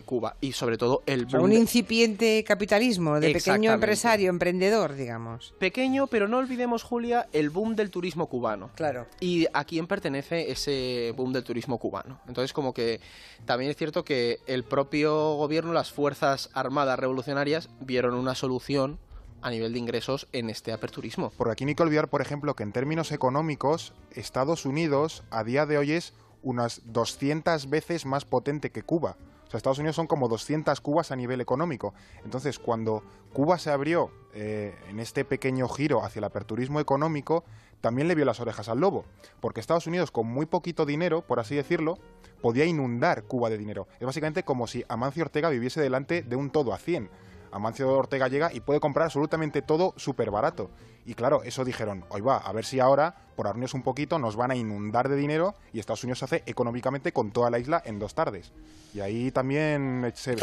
Cuba 0.06 0.36
y 0.40 0.52
sobre 0.52 0.78
todo 0.78 1.02
el 1.06 1.26
boom 1.26 1.44
un 1.44 1.52
incipiente 1.52 2.42
capitalismo 2.44 3.20
de 3.20 3.32
pequeño 3.32 3.72
empresario, 3.72 4.30
emprendedor, 4.30 4.94
digamos. 4.94 5.54
Pequeño, 5.58 6.06
pero 6.06 6.28
no 6.28 6.38
olvidemos, 6.38 6.82
Julia, 6.82 7.28
el 7.32 7.50
boom 7.50 7.76
del 7.76 7.90
turismo 7.90 8.26
cubano. 8.26 8.70
Claro. 8.74 9.06
Y 9.20 9.46
a 9.52 9.64
quién 9.64 9.86
pertenece 9.86 10.50
ese 10.50 11.12
boom 11.16 11.32
del 11.32 11.44
turismo 11.44 11.78
cubano. 11.78 12.20
Entonces, 12.26 12.52
como 12.52 12.72
que 12.72 13.00
también 13.44 13.70
es 13.70 13.76
cierto 13.76 14.04
que 14.04 14.40
el 14.46 14.64
propio 14.64 15.34
gobierno, 15.36 15.72
las 15.72 15.92
Fuerzas 15.92 16.50
Armadas 16.54 16.98
Revolucionarias, 16.98 17.68
vieron 17.80 18.14
una 18.14 18.34
solución 18.34 18.98
a 19.44 19.50
nivel 19.50 19.74
de 19.74 19.78
ingresos 19.78 20.26
en 20.32 20.48
este 20.48 20.72
aperturismo. 20.72 21.30
Porque 21.36 21.52
aquí 21.52 21.64
no 21.64 21.68
hay 21.68 21.74
que 21.74 21.82
olvidar, 21.82 22.08
por 22.08 22.22
ejemplo, 22.22 22.54
que 22.54 22.62
en 22.62 22.72
términos 22.72 23.12
económicos, 23.12 23.92
Estados 24.12 24.64
Unidos 24.64 25.22
a 25.30 25.44
día 25.44 25.66
de 25.66 25.76
hoy 25.76 25.92
es 25.92 26.14
unas 26.44 26.82
200 26.84 27.68
veces 27.68 28.06
más 28.06 28.24
potente 28.24 28.70
que 28.70 28.82
Cuba. 28.82 29.16
O 29.46 29.50
sea, 29.50 29.58
Estados 29.58 29.78
Unidos 29.78 29.96
son 29.96 30.06
como 30.06 30.28
200 30.28 30.80
Cubas 30.80 31.10
a 31.10 31.16
nivel 31.16 31.40
económico. 31.40 31.94
Entonces, 32.24 32.58
cuando 32.58 33.02
Cuba 33.32 33.58
se 33.58 33.70
abrió 33.70 34.10
eh, 34.32 34.74
en 34.88 35.00
este 35.00 35.24
pequeño 35.24 35.68
giro 35.68 36.04
hacia 36.04 36.20
el 36.20 36.24
aperturismo 36.24 36.80
económico, 36.80 37.44
también 37.80 38.08
le 38.08 38.14
vio 38.14 38.24
las 38.24 38.40
orejas 38.40 38.68
al 38.68 38.80
lobo. 38.80 39.04
Porque 39.40 39.60
Estados 39.60 39.86
Unidos, 39.86 40.10
con 40.10 40.26
muy 40.26 40.46
poquito 40.46 40.86
dinero, 40.86 41.22
por 41.22 41.40
así 41.40 41.54
decirlo, 41.54 41.98
podía 42.40 42.64
inundar 42.64 43.24
Cuba 43.24 43.50
de 43.50 43.58
dinero. 43.58 43.88
Es 44.00 44.06
básicamente 44.06 44.42
como 44.42 44.66
si 44.66 44.84
Amancio 44.88 45.24
Ortega 45.24 45.50
viviese 45.50 45.80
delante 45.80 46.22
de 46.22 46.36
un 46.36 46.50
todo 46.50 46.72
a 46.72 46.78
100. 46.78 47.10
Amancio 47.54 47.88
Ortega 47.88 48.26
llega 48.26 48.52
y 48.52 48.58
puede 48.58 48.80
comprar 48.80 49.04
absolutamente 49.04 49.62
todo 49.62 49.94
súper 49.96 50.32
barato. 50.32 50.72
Y 51.06 51.14
claro, 51.14 51.44
eso 51.44 51.64
dijeron, 51.64 52.04
hoy 52.08 52.20
va, 52.20 52.38
a 52.38 52.52
ver 52.52 52.64
si 52.64 52.80
ahora, 52.80 53.14
por 53.36 53.46
abrirnos 53.46 53.74
un 53.74 53.82
poquito, 53.82 54.18
nos 54.18 54.34
van 54.34 54.50
a 54.50 54.56
inundar 54.56 55.08
de 55.08 55.14
dinero 55.14 55.54
y 55.72 55.78
Estados 55.78 56.02
Unidos 56.02 56.18
se 56.18 56.24
hace 56.24 56.42
económicamente 56.46 57.12
con 57.12 57.30
toda 57.30 57.50
la 57.50 57.60
isla 57.60 57.80
en 57.84 58.00
dos 58.00 58.12
tardes. 58.12 58.50
Y 58.92 59.00
ahí 59.00 59.30
también 59.30 60.12
se, 60.16 60.34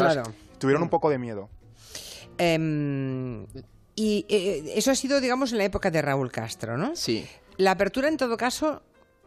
tuvieron 0.58 0.82
un 0.82 0.88
poco 0.88 1.10
de 1.10 1.18
miedo. 1.18 1.50
Em, 2.38 3.46
y 3.94 4.24
eh, 4.30 4.72
eso 4.74 4.90
ha 4.90 4.94
sido, 4.94 5.20
digamos, 5.20 5.52
en 5.52 5.58
la 5.58 5.64
época 5.64 5.90
de 5.90 6.00
Raúl 6.00 6.32
Castro, 6.32 6.78
¿no? 6.78 6.96
Sí. 6.96 7.26
La 7.58 7.72
apertura, 7.72 8.08
en 8.08 8.16
todo 8.16 8.38
caso, 8.38 8.80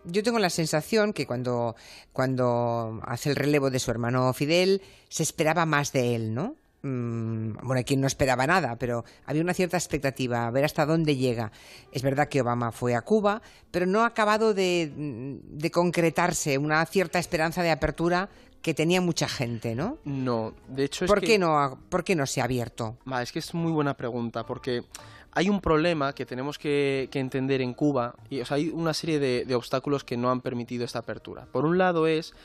yo 0.06 0.24
tengo 0.24 0.40
la 0.40 0.50
sensación 0.50 1.14
que 1.14 1.28
cuando, 1.28 1.76
cuando 2.14 3.00
hace 3.06 3.30
el 3.30 3.36
relevo 3.36 3.70
de 3.70 3.78
su 3.78 3.92
hermano 3.92 4.34
Fidel, 4.34 4.82
se 5.08 5.22
esperaba 5.22 5.68
más 5.68 5.92
de 5.92 6.16
él, 6.16 6.34
¿no? 6.34 6.56
Mm, 6.86 7.58
bueno, 7.64 7.82
quien 7.84 8.00
no 8.00 8.06
esperaba 8.06 8.46
nada, 8.46 8.76
pero 8.76 9.06
había 9.26 9.42
una 9.42 9.56
cierta 9.56 9.76
expectativa, 9.76 10.46
a 10.46 10.52
ver 10.52 10.66
hasta 10.66 10.86
dónde 10.86 11.16
llega. 11.16 11.52
Es 11.92 12.04
verdad 12.04 12.28
que 12.28 12.42
Obama 12.42 12.72
fue 12.72 12.94
a 12.94 13.02
Cuba, 13.02 13.42
pero 13.72 13.88
no 13.88 14.02
ha 14.04 14.06
acabado 14.06 14.54
de, 14.54 14.92
de 14.96 15.72
concretarse 15.72 16.60
una 16.60 16.86
cierta 16.86 17.18
esperanza 17.18 17.64
de 17.64 17.72
apertura 17.72 18.30
que 18.62 18.76
tenía 18.76 19.02
mucha 19.02 19.28
gente, 19.28 19.74
¿no? 19.74 19.98
No, 20.06 20.54
de 20.68 20.84
hecho 20.84 21.06
es 21.06 21.10
¿Por 21.10 21.22
que... 21.22 21.26
Qué 21.26 21.40
no, 21.40 21.80
¿Por 21.90 22.04
qué 22.04 22.16
no 22.16 22.28
se 22.28 22.42
ha 22.42 22.44
abierto? 22.44 22.98
es 23.20 23.32
que 23.32 23.40
es 23.40 23.56
muy 23.56 23.72
buena 23.72 23.96
pregunta, 23.96 24.46
porque 24.46 24.84
hay 25.32 25.50
un 25.50 25.62
problema 25.62 26.14
que 26.14 26.28
tenemos 26.28 26.60
que, 26.60 27.10
entender 27.14 27.62
en 27.62 27.74
Cuba, 27.74 28.14
y 28.30 28.42
o 28.42 28.46
sea, 28.46 28.58
hay 28.58 28.70
una 28.70 28.94
serie 28.94 29.18
de, 29.18 29.44
de 29.46 29.56
obstáculos 29.56 30.04
que 30.04 30.18
no 30.18 30.30
han 30.30 30.42
permitido 30.42 30.86
esta 30.86 31.00
apertura. 31.00 31.48
Por 31.52 31.66
un 31.66 31.80
lado 31.80 32.06
es 32.06 32.36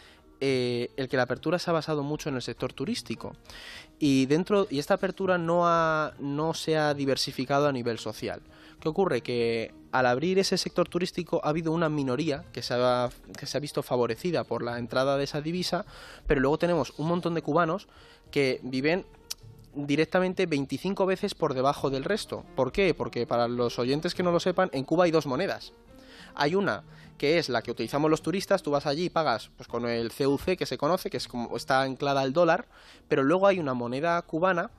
eh, 0.40 0.90
el 0.96 1.08
que 1.08 1.16
la 1.16 1.24
apertura 1.24 1.58
se 1.58 1.70
ha 1.70 1.72
basado 1.72 2.02
mucho 2.02 2.28
en 2.28 2.36
el 2.36 2.42
sector 2.42 2.72
turístico 2.72 3.36
y 3.98 4.26
dentro 4.26 4.66
y 4.70 4.78
esta 4.78 4.94
apertura 4.94 5.36
no 5.36 5.66
ha, 5.66 6.14
no 6.18 6.54
se 6.54 6.76
ha 6.78 6.94
diversificado 6.94 7.68
a 7.68 7.72
nivel 7.72 7.98
social. 7.98 8.40
¿Qué 8.80 8.88
ocurre? 8.88 9.20
Que 9.20 9.74
al 9.92 10.06
abrir 10.06 10.38
ese 10.38 10.56
sector 10.56 10.88
turístico 10.88 11.40
ha 11.44 11.50
habido 11.50 11.72
una 11.72 11.90
minoría 11.90 12.44
que 12.52 12.62
se, 12.62 12.74
ha, 12.74 13.10
que 13.38 13.44
se 13.44 13.58
ha 13.58 13.60
visto 13.60 13.82
favorecida 13.82 14.44
por 14.44 14.62
la 14.62 14.78
entrada 14.78 15.18
de 15.18 15.24
esa 15.24 15.42
divisa, 15.42 15.84
pero 16.26 16.40
luego 16.40 16.58
tenemos 16.58 16.94
un 16.96 17.08
montón 17.08 17.34
de 17.34 17.42
cubanos 17.42 17.88
que 18.30 18.60
viven 18.62 19.04
directamente 19.74 20.46
25 20.46 21.06
veces 21.06 21.34
por 21.34 21.54
debajo 21.54 21.90
del 21.90 22.04
resto. 22.04 22.44
¿Por 22.56 22.72
qué? 22.72 22.94
Porque 22.94 23.26
para 23.26 23.48
los 23.48 23.78
oyentes 23.78 24.14
que 24.14 24.22
no 24.22 24.32
lo 24.32 24.40
sepan, 24.40 24.70
en 24.72 24.84
Cuba 24.84 25.04
hay 25.04 25.10
dos 25.10 25.26
monedas. 25.26 25.72
Hay 26.34 26.54
una 26.54 26.84
que 27.18 27.38
es 27.38 27.50
la 27.50 27.60
que 27.60 27.70
utilizamos 27.70 28.10
los 28.10 28.22
turistas, 28.22 28.62
tú 28.62 28.70
vas 28.70 28.86
allí 28.86 29.04
y 29.04 29.10
pagas 29.10 29.50
pues, 29.56 29.68
con 29.68 29.86
el 29.86 30.10
CUC 30.10 30.56
que 30.56 30.64
se 30.64 30.78
conoce, 30.78 31.10
que 31.10 31.18
es 31.18 31.28
como 31.28 31.54
está 31.54 31.82
anclada 31.82 32.22
al 32.22 32.32
dólar, 32.32 32.66
pero 33.08 33.22
luego 33.22 33.46
hay 33.46 33.58
una 33.58 33.74
moneda 33.74 34.22
cubana 34.22 34.70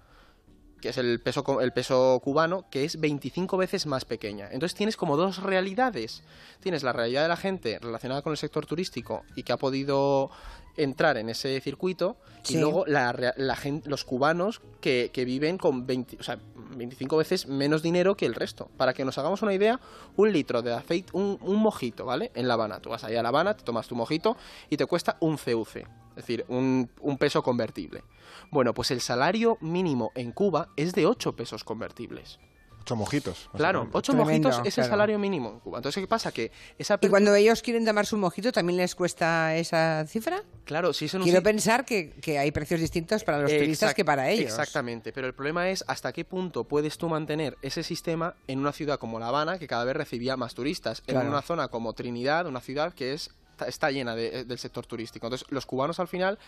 que 0.81 0.89
es 0.89 0.97
el 0.97 1.21
peso, 1.21 1.61
el 1.61 1.71
peso 1.71 2.19
cubano, 2.23 2.65
que 2.69 2.83
es 2.83 2.99
25 2.99 3.55
veces 3.55 3.85
más 3.85 4.03
pequeña. 4.03 4.49
Entonces 4.51 4.75
tienes 4.75 4.97
como 4.97 5.15
dos 5.15 5.41
realidades. 5.43 6.23
Tienes 6.59 6.83
la 6.83 6.91
realidad 6.91 7.21
de 7.21 7.27
la 7.27 7.37
gente 7.37 7.79
relacionada 7.79 8.23
con 8.23 8.31
el 8.31 8.37
sector 8.37 8.65
turístico 8.65 9.23
y 9.35 9.43
que 9.43 9.53
ha 9.53 9.57
podido 9.57 10.31
entrar 10.77 11.17
en 11.17 11.29
ese 11.29 11.59
circuito 11.61 12.17
y 12.49 12.57
luego 12.57 12.85
la, 12.87 13.33
la 13.35 13.55
gente, 13.55 13.89
los 13.89 14.03
cubanos 14.03 14.61
que, 14.79 15.11
que 15.13 15.25
viven 15.25 15.57
con 15.57 15.85
20, 15.85 16.17
o 16.19 16.23
sea, 16.23 16.39
25 16.75 17.17
veces 17.17 17.47
menos 17.47 17.81
dinero 17.81 18.15
que 18.15 18.25
el 18.25 18.35
resto. 18.35 18.69
Para 18.77 18.93
que 18.93 19.05
nos 19.05 19.17
hagamos 19.17 19.41
una 19.41 19.53
idea, 19.53 19.79
un 20.15 20.31
litro 20.31 20.61
de 20.61 20.73
aceite, 20.73 21.11
un, 21.13 21.37
un 21.41 21.57
mojito, 21.57 22.05
¿vale? 22.05 22.31
En 22.33 22.47
La 22.47 22.55
Habana. 22.55 22.79
Tú 22.79 22.89
vas 22.89 23.03
allá 23.03 23.19
a 23.19 23.23
La 23.23 23.29
Habana, 23.29 23.55
te 23.55 23.63
tomas 23.63 23.87
tu 23.87 23.95
mojito 23.95 24.37
y 24.69 24.77
te 24.77 24.85
cuesta 24.85 25.17
un 25.19 25.37
CUC, 25.37 25.75
es 25.77 25.85
decir, 26.15 26.45
un, 26.47 26.89
un 26.99 27.17
peso 27.17 27.43
convertible. 27.43 28.03
Bueno, 28.49 28.73
pues 28.73 28.91
el 28.91 29.01
salario 29.01 29.57
mínimo 29.61 30.11
en 30.15 30.31
Cuba 30.31 30.69
es 30.75 30.93
de 30.93 31.05
8 31.05 31.35
pesos 31.35 31.63
convertibles. 31.63 32.39
Ocho 32.81 32.95
mojitos. 32.95 33.49
Claro, 33.55 33.87
ocho 33.91 34.11
Tremendo, 34.13 34.49
mojitos 34.49 34.67
es 34.67 34.77
el 34.77 34.85
salario 34.85 35.17
mínimo 35.19 35.49
en 35.51 35.59
Cuba. 35.59 35.77
Entonces, 35.77 36.01
¿qué 36.01 36.07
pasa? 36.07 36.31
Que 36.31 36.51
esa... 36.77 36.97
¿Y 36.99 37.07
cuando 37.09 37.33
ellos 37.35 37.61
quieren 37.61 37.85
tomar 37.85 38.05
su 38.05 38.17
mojito 38.17 38.51
también 38.51 38.77
les 38.77 38.95
cuesta 38.95 39.55
esa 39.55 40.05
cifra? 40.07 40.41
Claro, 40.65 40.91
si 40.91 41.05
eso 41.05 41.17
no 41.19 41.23
Quiero 41.23 41.39
si- 41.39 41.43
pensar 41.43 41.85
que, 41.85 42.09
que 42.21 42.39
hay 42.39 42.51
precios 42.51 42.79
distintos 42.79 43.23
para 43.23 43.39
los 43.39 43.51
turistas 43.51 43.93
que 43.93 44.03
para 44.03 44.29
ellos. 44.29 44.45
Exactamente, 44.45 45.13
pero 45.13 45.27
el 45.27 45.33
problema 45.33 45.69
es 45.69 45.83
hasta 45.87 46.11
qué 46.11 46.25
punto 46.25 46.63
puedes 46.63 46.97
tú 46.97 47.07
mantener 47.07 47.57
ese 47.61 47.83
sistema 47.83 48.35
en 48.47 48.59
una 48.59 48.71
ciudad 48.71 48.97
como 48.97 49.19
La 49.19 49.27
Habana, 49.27 49.59
que 49.59 49.67
cada 49.67 49.83
vez 49.83 49.95
recibía 49.95 50.35
más 50.35 50.55
turistas, 50.55 51.01
Claro. 51.01 51.21
en 51.21 51.27
una 51.27 51.41
zona 51.43 51.67
como 51.67 51.93
Trinidad, 51.93 52.47
una 52.47 52.61
ciudad 52.61 52.93
que 52.93 53.13
es 53.13 53.29
está- 53.51 53.67
está 53.67 53.91
llena 53.91 54.15
de- 54.15 54.43
del 54.43 54.57
sector 54.57 54.87
turístico. 54.87 55.27
Entonces, 55.27 55.47
los 55.51 55.67
cubanos 55.67 55.99
al 55.99 56.07
final, 56.07 56.39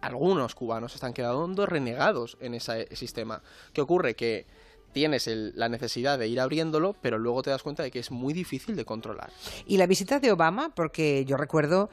algunos 0.00 0.54
cubanos 0.54 0.94
están 0.94 1.12
quedando 1.12 1.66
renegados 1.66 2.36
en 2.40 2.54
ese 2.54 2.88
sistema. 2.94 3.42
¿Qué 3.72 3.80
ocurre? 3.80 4.14
Que 4.14 4.46
tienes 4.92 5.26
el- 5.26 5.52
la 5.56 5.68
necesidad 5.68 6.18
de 6.18 6.28
ir 6.28 6.40
abriéndolo, 6.40 6.94
pero 7.00 7.18
luego 7.18 7.42
te 7.42 7.50
das 7.50 7.62
cuenta 7.62 7.82
de 7.82 7.90
que 7.90 7.98
es 7.98 8.10
muy 8.10 8.32
difícil 8.32 8.76
de 8.76 8.84
controlar. 8.84 9.30
Y 9.66 9.76
la 9.76 9.86
visita 9.86 10.20
de 10.20 10.32
Obama, 10.32 10.74
porque 10.74 11.24
yo 11.24 11.36
recuerdo, 11.36 11.90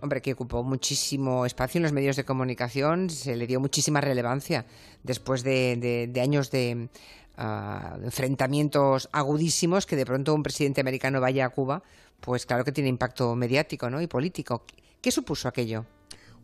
hombre, 0.00 0.20
que 0.22 0.32
ocupó 0.32 0.62
muchísimo 0.62 1.46
espacio 1.46 1.78
en 1.78 1.82
los 1.84 1.92
medios 1.92 2.16
de 2.16 2.24
comunicación, 2.24 3.10
se 3.10 3.36
le 3.36 3.46
dio 3.46 3.60
muchísima 3.60 4.00
relevancia 4.00 4.66
después 5.02 5.42
de, 5.42 6.10
años 6.22 6.50
de 6.50 6.88
ah, 7.36 7.98
enfrentamientos 8.02 9.08
agudísimos, 9.12 9.86
que 9.86 9.96
de 9.96 10.06
pronto 10.06 10.34
un 10.34 10.42
presidente 10.42 10.80
americano 10.80 11.20
vaya 11.20 11.46
a 11.46 11.48
Cuba, 11.50 11.82
pues 12.20 12.46
claro 12.46 12.64
que 12.64 12.72
tiene 12.72 12.88
impacto 12.90 13.34
mediático 13.34 13.88
¿no? 13.88 14.00
y 14.02 14.06
político. 14.06 14.64
¿Qué 15.00 15.10
supuso 15.10 15.48
aquello? 15.48 15.86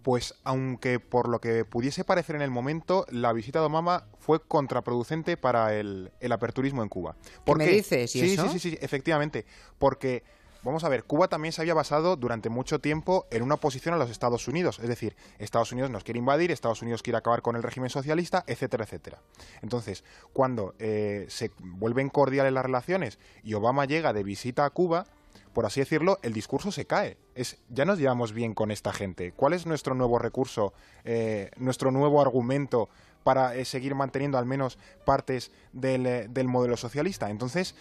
Pues 0.06 0.36
aunque 0.44 1.00
por 1.00 1.28
lo 1.28 1.40
que 1.40 1.64
pudiese 1.64 2.04
parecer 2.04 2.36
en 2.36 2.42
el 2.42 2.50
momento, 2.52 3.06
la 3.10 3.32
visita 3.32 3.58
de 3.58 3.66
Obama 3.66 4.06
fue 4.20 4.40
contraproducente 4.40 5.36
para 5.36 5.74
el, 5.74 6.12
el 6.20 6.30
aperturismo 6.30 6.84
en 6.84 6.88
Cuba. 6.88 7.16
¿Por 7.44 7.58
qué? 7.58 7.66
dices? 7.66 8.14
¿Y 8.14 8.20
sí, 8.20 8.34
eso? 8.34 8.44
sí, 8.44 8.60
sí, 8.60 8.70
sí, 8.70 8.78
efectivamente. 8.80 9.46
Porque, 9.78 10.22
vamos 10.62 10.84
a 10.84 10.88
ver, 10.88 11.02
Cuba 11.02 11.26
también 11.26 11.50
se 11.50 11.60
había 11.60 11.74
basado 11.74 12.14
durante 12.14 12.50
mucho 12.50 12.78
tiempo 12.78 13.26
en 13.32 13.42
una 13.42 13.56
oposición 13.56 13.96
a 13.96 13.98
los 13.98 14.08
Estados 14.08 14.46
Unidos. 14.46 14.78
Es 14.78 14.88
decir, 14.88 15.16
Estados 15.40 15.72
Unidos 15.72 15.90
nos 15.90 16.04
quiere 16.04 16.20
invadir, 16.20 16.52
Estados 16.52 16.82
Unidos 16.82 17.02
quiere 17.02 17.16
acabar 17.16 17.42
con 17.42 17.56
el 17.56 17.64
régimen 17.64 17.90
socialista, 17.90 18.44
etcétera, 18.46 18.84
etcétera. 18.84 19.20
Entonces, 19.60 20.04
cuando 20.32 20.76
eh, 20.78 21.26
se 21.28 21.50
vuelven 21.58 22.10
cordiales 22.10 22.52
las 22.52 22.64
relaciones 22.64 23.18
y 23.42 23.54
Obama 23.54 23.86
llega 23.86 24.12
de 24.12 24.22
visita 24.22 24.66
a 24.66 24.70
Cuba, 24.70 25.08
por 25.56 25.64
así 25.64 25.80
decirlo, 25.80 26.18
el 26.20 26.34
discurso 26.34 26.70
se 26.70 26.84
cae. 26.86 27.16
Es, 27.34 27.56
ya 27.70 27.86
nos 27.86 27.98
llevamos 27.98 28.34
bien 28.34 28.52
con 28.52 28.70
esta 28.70 28.92
gente. 28.92 29.32
¿Cuál 29.32 29.54
es 29.54 29.64
nuestro 29.64 29.94
nuevo 29.94 30.18
recurso, 30.18 30.74
eh, 31.06 31.50
nuestro 31.56 31.90
nuevo 31.90 32.20
argumento 32.20 32.90
para 33.24 33.54
eh, 33.56 33.64
seguir 33.64 33.94
manteniendo 33.94 34.36
al 34.36 34.44
menos 34.44 34.78
partes 35.06 35.50
del, 35.72 36.04
eh, 36.04 36.26
del 36.28 36.46
modelo 36.46 36.76
socialista? 36.76 37.30
Entonces, 37.30 37.74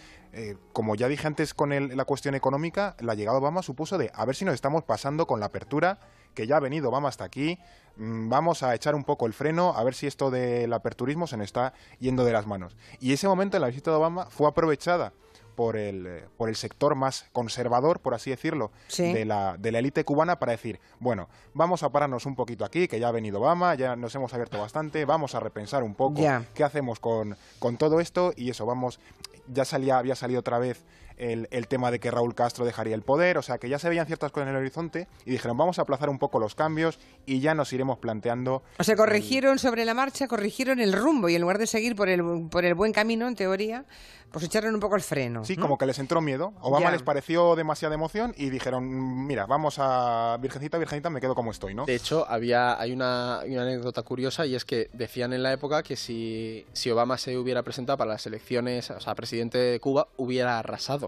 como 0.72 0.94
ya 0.94 1.06
dije 1.06 1.26
antes 1.26 1.52
con 1.52 1.70
el- 1.74 1.94
la 1.98 2.06
cuestión 2.06 2.34
económica, 2.34 2.96
la 3.00 3.14
llegada 3.14 3.36
de 3.38 3.42
Obama 3.42 3.62
supuso 3.62 3.98
de 3.98 4.10
a 4.14 4.24
ver 4.24 4.36
si 4.36 4.46
nos 4.46 4.54
estamos 4.54 4.82
pasando 4.84 5.26
con 5.26 5.38
la 5.38 5.46
apertura, 5.46 5.98
que 6.34 6.46
ya 6.46 6.56
ha 6.56 6.60
venido 6.60 6.88
Obama 6.88 7.10
hasta 7.10 7.24
aquí, 7.24 7.58
mm, 7.96 8.30
vamos 8.30 8.62
a 8.62 8.74
echar 8.74 8.94
un 8.94 9.04
poco 9.04 9.26
el 9.26 9.34
freno, 9.34 9.74
a 9.76 9.84
ver 9.84 9.94
si 9.94 10.06
esto 10.06 10.30
del 10.30 10.72
aperturismo 10.72 11.26
se 11.26 11.36
nos 11.36 11.44
está 11.44 11.74
yendo 12.00 12.24
de 12.24 12.32
las 12.32 12.46
manos. 12.46 12.74
Y 13.00 13.12
ese 13.12 13.28
momento 13.28 13.58
en 13.58 13.60
la 13.62 13.68
visita 13.68 13.90
de 13.90 13.98
Obama 13.98 14.26
fue 14.30 14.48
aprovechada 14.48 15.12
por 15.56 15.76
el, 15.76 16.06
eh, 16.06 16.24
por 16.36 16.48
el 16.48 16.54
sector 16.54 16.94
más 16.94 17.26
conservador, 17.32 17.98
por 17.98 18.14
así 18.14 18.30
decirlo, 18.30 18.70
Sí. 18.86 19.12
de 19.12 19.24
la 19.24 19.56
de 19.58 19.72
la 19.72 19.80
élite 19.80 20.04
cubana 20.04 20.38
para 20.38 20.52
decir, 20.52 20.78
bueno, 21.00 21.28
vamos 21.54 21.82
a 21.82 21.88
pararnos 21.88 22.26
un 22.26 22.36
poquito 22.36 22.64
aquí, 22.64 22.86
que 22.86 23.00
ya 23.00 23.08
ha 23.08 23.12
venido 23.12 23.40
Obama, 23.40 23.74
ya 23.74 23.96
nos 23.96 24.14
hemos 24.14 24.32
abierto 24.34 24.60
bastante, 24.60 25.04
vamos 25.04 25.34
a 25.34 25.40
repensar 25.40 25.82
un 25.82 25.94
poco 25.94 26.20
qué 26.54 26.62
hacemos 26.62 27.00
con, 27.00 27.36
con 27.58 27.76
todo 27.78 27.98
esto 28.00 28.32
y 28.36 28.50
eso, 28.50 28.66
vamos, 28.66 29.00
ya 29.48 29.64
salía, 29.64 29.98
había 29.98 30.14
salido 30.14 30.40
otra 30.40 30.58
vez 30.58 30.84
el, 31.16 31.48
el 31.50 31.68
tema 31.68 31.90
de 31.90 31.98
que 32.00 32.10
Raúl 32.10 32.34
Castro 32.34 32.64
dejaría 32.64 32.94
el 32.94 33.02
poder, 33.02 33.38
o 33.38 33.42
sea 33.42 33.58
que 33.58 33.68
ya 33.68 33.78
se 33.78 33.88
veían 33.88 34.06
ciertas 34.06 34.32
cosas 34.32 34.48
en 34.48 34.54
el 34.54 34.60
horizonte 34.60 35.08
y 35.24 35.30
dijeron, 35.30 35.56
vamos 35.56 35.78
a 35.78 35.82
aplazar 35.82 36.08
un 36.08 36.18
poco 36.18 36.38
los 36.38 36.54
cambios 36.54 36.98
y 37.24 37.40
ya 37.40 37.54
nos 37.54 37.72
iremos 37.72 37.98
planteando 37.98 38.62
O 38.78 38.84
sea, 38.84 38.96
corrigieron 38.96 39.58
sobre 39.58 39.84
la 39.84 39.94
marcha, 39.94 40.28
corrigieron 40.28 40.80
el 40.80 40.92
rumbo 40.92 41.28
y 41.28 41.34
en 41.34 41.42
lugar 41.42 41.58
de 41.58 41.66
seguir 41.66 41.96
por 41.96 42.08
el, 42.08 42.48
por 42.50 42.64
el 42.64 42.74
buen 42.74 42.92
camino, 42.92 43.26
en 43.28 43.34
teoría, 43.34 43.84
pues 44.30 44.44
echaron 44.44 44.74
un 44.74 44.80
poco 44.80 44.96
el 44.96 45.02
freno. 45.02 45.44
Sí, 45.44 45.56
¿no? 45.56 45.62
como 45.62 45.78
que 45.78 45.86
les 45.86 45.98
entró 45.98 46.20
miedo. 46.20 46.52
Obama 46.60 46.86
Ya. 46.86 46.90
les 46.92 47.02
pareció 47.02 47.56
demasiada 47.56 47.94
emoción 47.94 48.34
y 48.36 48.50
dijeron, 48.50 49.26
mira, 49.26 49.46
vamos 49.46 49.76
a 49.78 50.36
Virgencita, 50.40 50.78
Virgencita, 50.78 51.10
me 51.10 51.20
quedo 51.20 51.34
como 51.34 51.50
estoy, 51.50 51.74
¿no? 51.74 51.86
De 51.86 51.94
hecho, 51.94 52.26
había, 52.28 52.78
hay 52.78 52.92
una, 52.92 53.40
hay 53.40 53.52
una 53.52 53.62
anécdota 53.62 54.02
curiosa 54.02 54.44
y 54.44 54.54
es 54.54 54.64
que 54.64 54.90
decían 54.92 55.32
en 55.32 55.42
la 55.42 55.52
época 55.52 55.82
que 55.82 55.96
si, 55.96 56.66
si 56.72 56.90
Obama 56.90 57.16
se 57.18 57.38
hubiera 57.38 57.62
presentado 57.62 57.96
para 57.98 58.10
las 58.10 58.26
elecciones, 58.26 58.90
o 58.90 59.00
sea, 59.00 59.14
presidente 59.14 59.58
de 59.58 59.80
Cuba, 59.80 60.08
hubiera 60.16 60.58
arrasado. 60.58 61.05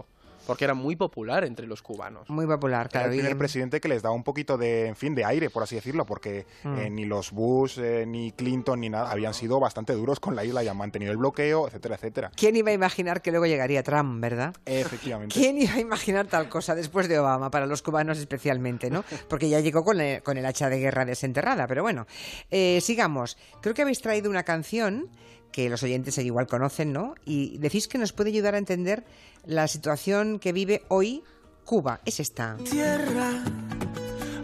Porque 0.49 0.63
era 0.65 0.73
muy 0.73 0.95
popular 0.95 1.43
entre 1.43 1.67
los 1.67 1.83
cubanos. 1.83 2.27
Muy 2.29 2.47
popular, 2.47 2.87
Era 2.87 2.89
claro. 2.89 3.07
el 3.09 3.13
y- 3.15 3.19
primer 3.19 3.37
presidente 3.37 3.79
que 3.79 3.87
les 3.87 4.01
daba 4.01 4.15
un 4.15 4.23
poquito 4.23 4.57
de, 4.57 4.87
en 4.87 4.95
fin, 4.95 5.13
de 5.13 5.23
aire, 5.23 5.51
por 5.51 5.61
así 5.61 5.75
decirlo, 5.75 6.05
porque 6.05 6.47
Mm. 6.63 6.77
eh, 6.79 6.89
ni 6.89 7.05
los 7.05 7.31
Bush, 7.31 7.77
eh, 7.79 8.05
ni 8.07 8.31
Clinton, 8.31 8.79
ni 8.79 8.89
nada, 8.89 9.11
habían 9.11 9.35
sido 9.35 9.59
bastante 9.59 9.93
duros 9.93 10.19
con 10.19 10.35
la 10.35 10.43
isla 10.43 10.63
y 10.63 10.67
han 10.67 10.75
mantenido 10.77 11.11
el 11.11 11.17
bloqueo, 11.17 11.67
etcétera, 11.67 11.95
etcétera. 11.95 12.31
¿Quién 12.35 12.55
iba 12.55 12.71
a 12.71 12.73
imaginar 12.73 13.21
que 13.21 13.29
luego 13.29 13.45
llegaría 13.45 13.83
Trump, 13.83 14.19
verdad? 14.19 14.55
Efectivamente. 14.65 15.33
¿Quién 15.39 15.59
iba 15.59 15.73
a 15.73 15.79
imaginar 15.79 16.25
tal 16.25 16.49
cosa 16.49 16.73
después 16.73 17.07
de 17.07 17.19
Obama, 17.19 17.51
para 17.51 17.67
los 17.67 17.83
cubanos 17.83 18.17
especialmente, 18.17 18.89
¿no? 18.89 19.03
Porque 19.27 19.49
ya 19.49 19.59
llegó 19.59 19.83
con 19.83 20.01
el, 20.01 20.23
con 20.23 20.37
el 20.37 20.45
hacha 20.47 20.67
de 20.69 20.79
guerra 20.79 21.05
desenterrada, 21.05 21.67
pero 21.67 21.83
bueno. 21.83 22.07
Eh, 22.49 22.79
sigamos. 22.81 23.37
Creo 23.61 23.75
que 23.75 23.83
habéis 23.83 24.01
traído 24.01 24.29
una 24.31 24.41
canción 24.43 25.09
que 25.51 25.69
los 25.69 25.83
oyentes 25.83 26.17
igual 26.17 26.47
conocen, 26.47 26.93
¿no? 26.93 27.15
Y 27.25 27.57
decís 27.57 27.87
que 27.87 27.97
nos 27.97 28.13
puede 28.13 28.29
ayudar 28.29 28.55
a 28.55 28.57
entender 28.57 29.03
la 29.45 29.67
situación 29.67 30.39
que 30.39 30.53
vive 30.53 30.83
hoy 30.87 31.23
Cuba. 31.65 32.01
Es 32.05 32.19
esta. 32.19 32.57
tierra. 32.69 33.43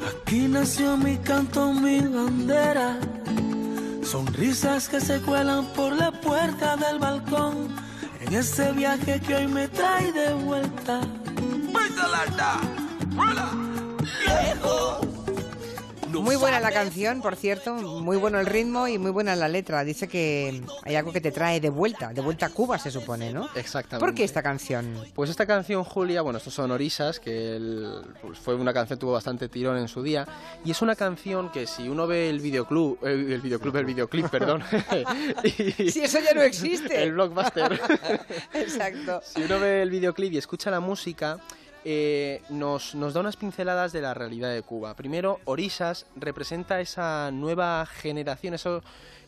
Aquí 0.08 0.48
nació 0.48 0.96
mi 0.98 1.18
canto, 1.18 1.74
mi 1.74 2.00
bandera. 2.02 3.00
Sonrisas 4.04 4.88
que 4.88 5.02
se 5.02 5.20
cuelan 5.22 5.66
por 5.74 5.94
la 5.94 6.12
puerta 6.12 6.78
del 6.78 7.00
balcón. 7.00 7.70
En 8.22 8.34
ese 8.34 8.72
viaje 8.74 9.20
que 9.20 9.36
hoy 9.36 9.48
me 9.48 9.68
trae 9.68 10.12
de 10.12 10.34
vuelta. 10.34 11.02
Muy 16.22 16.36
buena 16.36 16.60
la 16.60 16.72
canción, 16.72 17.22
por 17.22 17.36
cierto, 17.36 17.74
muy 17.76 18.18
bueno 18.18 18.40
el 18.40 18.46
ritmo 18.46 18.88
y 18.88 18.98
muy 18.98 19.12
buena 19.12 19.36
la 19.36 19.48
letra. 19.48 19.84
Dice 19.84 20.08
que 20.08 20.62
hay 20.84 20.96
algo 20.96 21.12
que 21.12 21.22
te 21.22 21.32
trae 21.32 21.60
de 21.60 21.70
vuelta, 21.70 22.14
de 22.14 22.22
vuelta 22.22 22.48
a 22.48 22.50
Cuba 22.50 22.78
se 22.80 22.92
supone, 22.92 23.32
¿no? 23.34 23.48
Exactamente. 23.56 24.06
¿Por 24.06 24.14
qué 24.16 24.24
esta 24.24 24.42
canción? 24.44 25.04
Pues 25.14 25.30
esta 25.30 25.46
canción, 25.46 25.84
Julia, 25.84 26.22
bueno, 26.22 26.38
estos 26.38 26.54
son 26.54 26.72
Orisas, 26.72 27.20
que 27.20 27.56
el- 27.56 28.02
pues 28.22 28.40
fue 28.40 28.56
una 28.56 28.74
canción 28.74 28.98
que 28.98 29.02
tuvo 29.02 29.14
bastante 29.14 29.50
tirón 29.50 29.78
en 29.78 29.88
su 29.88 30.02
día, 30.04 30.28
y 30.64 30.72
es 30.72 30.82
una 30.82 30.96
canción 30.96 31.52
que 31.52 31.68
si 31.68 31.88
uno 31.90 32.08
ve 32.08 32.30
el 32.30 32.40
videoclub, 32.40 33.00
el, 33.04 33.32
el 33.32 33.42
videoclub, 33.42 33.76
el 33.78 33.86
videoclip, 33.86 34.28
perdón, 34.30 34.64
y- 35.44 35.90
Si 35.92 36.02
eso 36.02 36.20
ya 36.20 36.34
no 36.34 36.42
existe. 36.42 37.04
el 37.04 37.14
blockbuster, 37.14 37.80
Exacto. 38.54 39.22
si 39.24 39.44
uno 39.44 39.60
ve 39.60 39.82
el 39.82 39.90
videoclip 39.90 40.34
y 40.34 40.38
escucha 40.38 40.70
la 40.72 40.80
música, 40.80 41.40
eh, 41.86 42.42
nos, 42.50 42.96
nos 42.96 43.14
da 43.14 43.20
unas 43.20 43.38
pinceladas 43.38 43.94
de 43.94 44.02
la 44.02 44.16
realidad 44.16 44.52
de 44.52 44.64
Cuba. 44.64 44.96
Primero, 44.96 45.40
Orisas 45.46 46.08
representa 46.16 46.82
esa 46.82 47.30
nueva 47.32 47.86
generación, 47.86 48.56
eso 48.56 48.82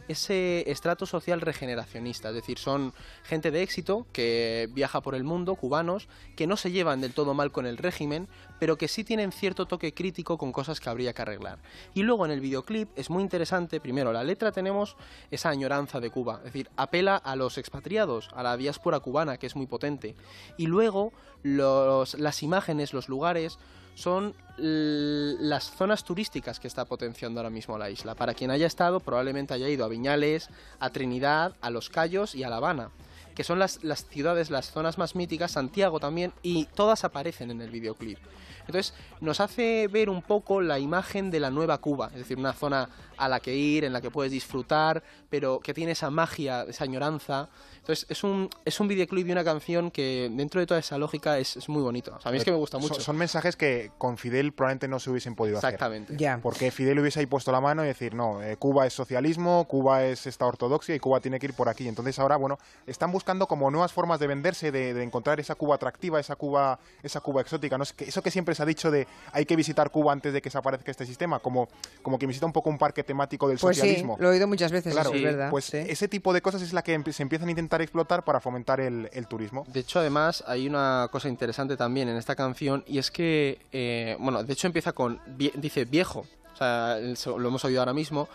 ese 0.07 0.69
estrato 0.69 1.05
social 1.05 1.41
regeneracionista, 1.41 2.29
es 2.29 2.35
decir, 2.35 2.57
son 2.57 2.93
gente 3.23 3.51
de 3.51 3.61
éxito 3.61 4.05
que 4.11 4.69
viaja 4.71 5.01
por 5.01 5.15
el 5.15 5.23
mundo, 5.23 5.55
cubanos, 5.55 6.07
que 6.35 6.47
no 6.47 6.57
se 6.57 6.71
llevan 6.71 7.01
del 7.01 7.13
todo 7.13 7.33
mal 7.33 7.51
con 7.51 7.65
el 7.65 7.77
régimen, 7.77 8.27
pero 8.59 8.77
que 8.77 8.87
sí 8.87 9.03
tienen 9.03 9.31
cierto 9.31 9.65
toque 9.65 9.93
crítico 9.93 10.37
con 10.37 10.51
cosas 10.51 10.79
que 10.79 10.89
habría 10.89 11.13
que 11.13 11.21
arreglar. 11.21 11.59
Y 11.93 12.03
luego 12.03 12.25
en 12.25 12.31
el 12.31 12.41
videoclip 12.41 12.89
es 12.95 13.09
muy 13.09 13.23
interesante, 13.23 13.79
primero, 13.79 14.11
la 14.13 14.23
letra 14.23 14.51
tenemos 14.51 14.95
esa 15.31 15.49
añoranza 15.49 15.99
de 15.99 16.09
Cuba, 16.09 16.37
es 16.39 16.45
decir, 16.45 16.69
apela 16.77 17.17
a 17.17 17.35
los 17.35 17.57
expatriados, 17.57 18.29
a 18.33 18.43
la 18.43 18.57
diáspora 18.57 18.99
cubana, 18.99 19.37
que 19.37 19.47
es 19.47 19.55
muy 19.55 19.67
potente. 19.67 20.15
Y 20.57 20.67
luego 20.67 21.11
las 21.43 22.43
imágenes, 22.43 22.93
los 22.93 23.09
lugares, 23.09 23.57
son 23.97 24.35
las 24.57 25.71
zonas 25.71 26.03
turísticas 26.03 26.59
que 26.59 26.67
está 26.67 26.85
potenciando 26.85 27.39
ahora 27.39 27.49
mismo 27.49 27.79
la 27.79 27.89
isla. 27.89 28.13
Para 28.13 28.35
quien 28.35 28.51
haya 28.51 28.67
estado, 28.67 28.99
probablemente 28.99 29.55
haya 29.55 29.67
ido 29.67 29.83
a 29.85 29.87
Viñales, 29.87 30.49
a 30.79 30.91
Trinidad, 30.91 31.55
a 31.61 31.71
Los 31.71 31.89
Cayos 31.89 32.35
y 32.35 32.43
a 32.43 32.49
La 32.49 32.57
Habana, 32.57 32.91
que 33.33 33.43
son 33.43 33.57
las, 33.57 33.79
ciudades, 34.09 34.51
las 34.51 34.71
zonas 34.71 34.99
más 34.99 35.15
míticas, 35.15 35.51
Santiago 35.51 35.99
también, 35.99 36.31
y 36.43 36.65
todas 36.65 37.03
aparecen 37.05 37.49
en 37.49 37.59
el 37.59 37.71
videoclip. 37.71 38.19
Entonces 38.67 38.93
nos 39.19 39.39
hace 39.39 39.87
ver 39.87 40.11
un 40.11 40.21
poco 40.21 40.61
la 40.61 40.77
imagen 40.77 41.31
de 41.31 41.39
la 41.39 41.49
nueva 41.49 41.79
Cuba, 41.79 42.09
es 42.11 42.19
decir, 42.19 42.37
una 42.37 42.53
zona 42.53 42.89
a 43.17 43.27
la 43.27 43.39
que 43.39 43.55
ir, 43.55 43.83
en 43.83 43.93
la 43.93 44.01
que 44.01 44.11
puedes 44.11 44.31
disfrutar, 44.31 45.01
pero 45.29 45.59
que 45.59 45.73
tiene 45.73 45.93
esa 45.93 46.11
magia, 46.11 46.63
esa 46.63 46.83
añoranza. 46.83 47.49
Entonces 47.88 48.06
es 48.10 48.22
un, 48.25 48.50
es 48.65 48.82
un 48.82 48.89
videoclip 48.89 49.25
y 49.29 49.32
una 49.32 49.46
canción 49.46 49.91
que 49.91 50.29
dentro 50.29 50.60
de 50.60 50.67
toda 50.67 50.77
esa 50.77 50.98
lógica 50.98 51.39
es, 51.39 51.70
muy 51.70 51.82
bonito. 51.82 52.20
a 52.22 52.32
mí 52.32 52.38
es 52.38 52.44
que 52.44 52.51
me 52.51 52.58
gusta 52.58 52.77
mucho. 52.79 53.00
Son, 53.00 53.15
mensajes 53.15 53.56
que 53.56 53.91
con 53.98 54.17
Fidel 54.17 54.51
probablemente 54.51 54.89
no 54.89 55.00
se 55.00 55.10
hubiesen 55.10 55.36
podido 55.36 55.58
hacer. 55.58 55.70
Exactamente. 55.70 56.38
Porque 56.44 56.70
Fidel 56.70 57.00
hubiese 57.00 57.22
ahí 57.22 57.27
puesto 57.27 57.50
la 57.53 57.62
mano 57.62 57.86
y 57.86 57.88
decir, 57.88 58.13
no, 58.13 58.44
eh, 58.44 58.58
Cuba 58.58 58.86
es 58.86 58.91
socialismo, 58.91 59.65
Cuba 59.70 60.03
es 60.03 60.27
esta 60.27 60.46
ortodoxia 60.46 60.96
y 60.96 61.00
Cuba 61.00 61.22
tiene 61.22 61.39
que 61.39 61.46
ir 61.46 61.53
por 61.53 61.70
aquí. 61.70 61.88
Entonces 61.88 62.20
ahora, 62.20 62.36
bueno, 62.36 62.60
están 62.86 63.10
buscando 63.10 63.48
como 63.48 63.72
nuevas 63.72 63.94
formas 63.94 64.20
de 64.20 64.27
venderse, 64.27 64.70
de, 64.70 65.01
encontrar 65.01 65.39
esa 65.39 65.56
Cuba 65.56 65.75
atractiva, 65.75 66.20
esa 66.20 66.36
Cuba, 66.36 66.77
esa 67.03 67.22
Cuba 67.22 67.39
exótica. 67.39 67.77
¿no? 67.77 67.86
Eso 67.86 68.22
que 68.22 68.32
siempre 68.32 68.53
se 68.53 68.63
ha 68.63 68.65
dicho 68.65 68.91
de 68.91 69.08
hay 69.32 69.46
que 69.46 69.56
visitar 69.56 69.91
Cuba 69.91 70.12
antes 70.12 70.34
de 70.34 70.41
que 70.41 70.50
desaparezca 70.50 70.91
este 70.91 71.06
sistema, 71.06 71.39
como, 71.39 71.70
como 72.01 72.20
que 72.20 72.27
visita 72.27 72.46
un 72.46 72.51
poco 72.51 72.70
un 72.70 72.77
parque 72.77 73.06
temático 73.06 73.48
del 73.48 73.58
pues 73.58 73.77
socialismo. 73.77 74.17
Sí, 74.17 74.24
lo 74.24 74.27
he 74.27 74.32
oído 74.34 74.48
muchas 74.50 74.74
veces, 74.74 74.94
claro, 74.94 75.13
es 75.13 75.24
verdad. 75.24 75.51
Pues 75.51 75.74
ese 75.74 76.10
tipo 76.10 76.34
de 76.34 76.41
cosas 76.41 76.62
es 76.62 76.74
la 76.74 76.82
que 76.82 77.01
se 77.13 77.24
empiezan 77.24 77.48
a 77.48 77.51
intentar 77.51 77.76
explotar 77.81 78.24
para 78.24 78.39
fomentar 78.39 78.79
el, 78.79 79.27
turismo. 79.27 79.65
De 79.67 79.81
hecho, 79.81 80.00
además, 80.00 80.43
hay 80.48 80.67
una 80.67 81.07
cosa 81.12 81.27
interesante 81.27 81.75
también 81.75 82.10
en 82.10 82.17
esta 82.17 82.36
canción 82.36 82.84
y 82.88 82.98
es 82.98 83.12
que, 83.12 83.60
eh, 83.72 84.15
bueno, 84.19 84.43
de 84.43 84.53
hecho 84.53 84.67
empieza 84.67 84.93
con, 84.93 85.19
dice 85.38 85.86
viejo, 85.86 86.25
o 86.57 87.15
sea, 87.15 87.37
lo 87.37 87.47
hemos 87.47 87.63
oído 87.65 87.81
ahora 87.81 87.93
mismo, 87.93 88.27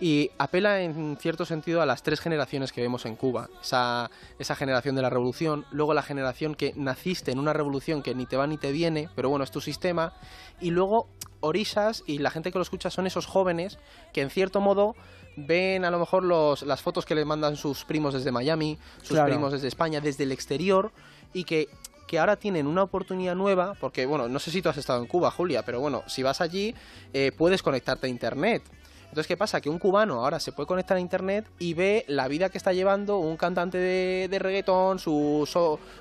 y 0.00 0.30
apela 0.38 0.80
en 0.80 1.16
cierto 1.18 1.44
sentido 1.44 1.80
a 1.80 1.86
las 1.86 2.02
tres 2.02 2.20
generaciones 2.20 2.72
que 2.72 2.80
vemos 2.80 3.06
en 3.06 3.16
Cuba. 3.16 3.48
Esa, 3.62 4.10
esa 4.38 4.54
generación 4.54 4.94
de 4.96 5.02
la 5.02 5.10
revolución, 5.10 5.64
luego 5.70 5.94
la 5.94 6.02
generación 6.02 6.54
que 6.54 6.72
naciste 6.76 7.32
en 7.32 7.38
una 7.38 7.52
revolución 7.52 8.02
que 8.02 8.14
ni 8.14 8.26
te 8.26 8.36
va 8.36 8.46
ni 8.46 8.58
te 8.58 8.72
viene, 8.72 9.08
pero 9.16 9.28
bueno, 9.28 9.44
es 9.44 9.50
tu 9.50 9.60
sistema, 9.60 10.12
y 10.60 10.70
luego 10.70 11.08
Orisas 11.40 12.04
y 12.06 12.18
la 12.18 12.30
gente 12.30 12.52
que 12.52 12.58
lo 12.58 12.62
escucha 12.62 12.90
son 12.90 13.06
esos 13.06 13.24
jóvenes 13.24 13.78
que 14.12 14.20
en 14.20 14.28
cierto 14.28 14.60
modo 14.60 14.94
ven 15.36 15.86
a 15.86 15.90
lo 15.90 15.98
mejor 15.98 16.22
los, 16.22 16.62
las 16.62 16.82
fotos 16.82 17.06
que 17.06 17.14
le 17.14 17.24
mandan 17.24 17.56
sus 17.56 17.84
primos 17.84 18.12
desde 18.12 18.30
Miami, 18.30 18.78
sus 19.02 19.18
primos 19.20 19.52
desde 19.52 19.68
España, 19.68 20.00
desde 20.00 20.24
el 20.24 20.32
exterior, 20.32 20.92
y 21.32 21.44
que 21.44 21.68
que 22.10 22.18
ahora 22.18 22.34
tienen 22.34 22.66
una 22.66 22.82
oportunidad 22.82 23.36
nueva, 23.36 23.74
porque 23.78 24.04
bueno, 24.04 24.28
no 24.28 24.40
sé 24.40 24.50
si 24.50 24.60
tú 24.60 24.68
has 24.68 24.76
estado 24.76 25.00
en 25.00 25.06
Cuba, 25.06 25.30
Julia, 25.30 25.64
pero 25.64 25.78
bueno, 25.78 26.02
si 26.08 26.24
vas 26.24 26.40
allí 26.40 26.74
eh, 27.12 27.30
puedes 27.30 27.62
conectarte 27.62 28.08
a 28.08 28.10
Internet. 28.10 28.64
Entonces, 29.04 29.28
¿qué 29.28 29.36
pasa? 29.36 29.60
Que 29.60 29.70
un 29.70 29.78
cubano 29.78 30.14
ahora 30.14 30.40
se 30.40 30.50
puede 30.50 30.66
conectar 30.66 30.96
a 30.96 31.00
internet 31.00 31.44
y 31.58 31.74
ve 31.74 32.04
la 32.06 32.28
vida 32.28 32.48
que 32.48 32.58
está 32.58 32.72
llevando 32.72 33.18
un 33.18 33.36
cantante 33.36 33.78
de, 33.78 34.28
de 34.28 34.38
reggaetón, 34.38 34.98
su, 35.00 35.48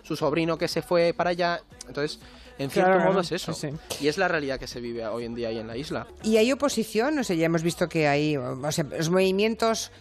su 0.03 0.15
sobrino 0.15 0.57
que 0.57 0.67
se 0.67 0.81
fue 0.81 1.13
para 1.15 1.31
allá. 1.31 1.61
Entonces, 1.87 2.19
en 2.57 2.69
cierto 2.71 2.99
modo 2.99 3.21
es 3.21 3.31
eso. 3.31 3.51
Y 3.99 4.07
es 4.07 4.17
la 4.17 4.27
realidad 4.27 4.59
que 4.59 4.67
se 4.67 4.79
vive 4.79 5.05
hoy 5.07 5.25
en 5.25 5.33
día 5.33 5.49
ahí 5.49 5.57
en 5.57 5.67
la 5.67 5.77
isla. 5.77 6.07
¿Y 6.23 6.37
hay 6.37 6.51
oposición? 6.51 7.15
No 7.15 7.23
sé, 7.23 7.37
ya 7.37 7.47
hemos 7.47 7.63
visto 7.63 7.87
que 7.87 8.07
hay. 8.07 8.37
O 8.37 8.71
sea, 8.71 8.83
los 8.83 9.09
movimientos 9.09 9.91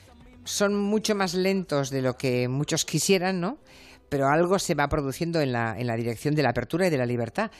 son 0.45 0.75
mucho 0.75 1.15
más 1.15 1.33
lentos 1.33 1.89
de 1.91 2.03
lo 2.03 2.17
que 2.17 2.49
muchos 2.49 2.85
quisieran, 2.85 3.41
¿no? 3.41 3.59
Pero 4.09 4.29
algo 4.29 4.59
se 4.59 4.75
va 4.75 4.89
produciendo 4.89 5.41
en 5.41 5.53
la, 5.53 5.79
en 5.79 5.87
la 5.87 5.97
dirección 5.97 6.35
de 6.35 6.43
la 6.43 6.51
apertura 6.51 6.87
y 6.87 6.91
de 6.91 6.99
la 6.99 7.07
libertad. 7.07 7.51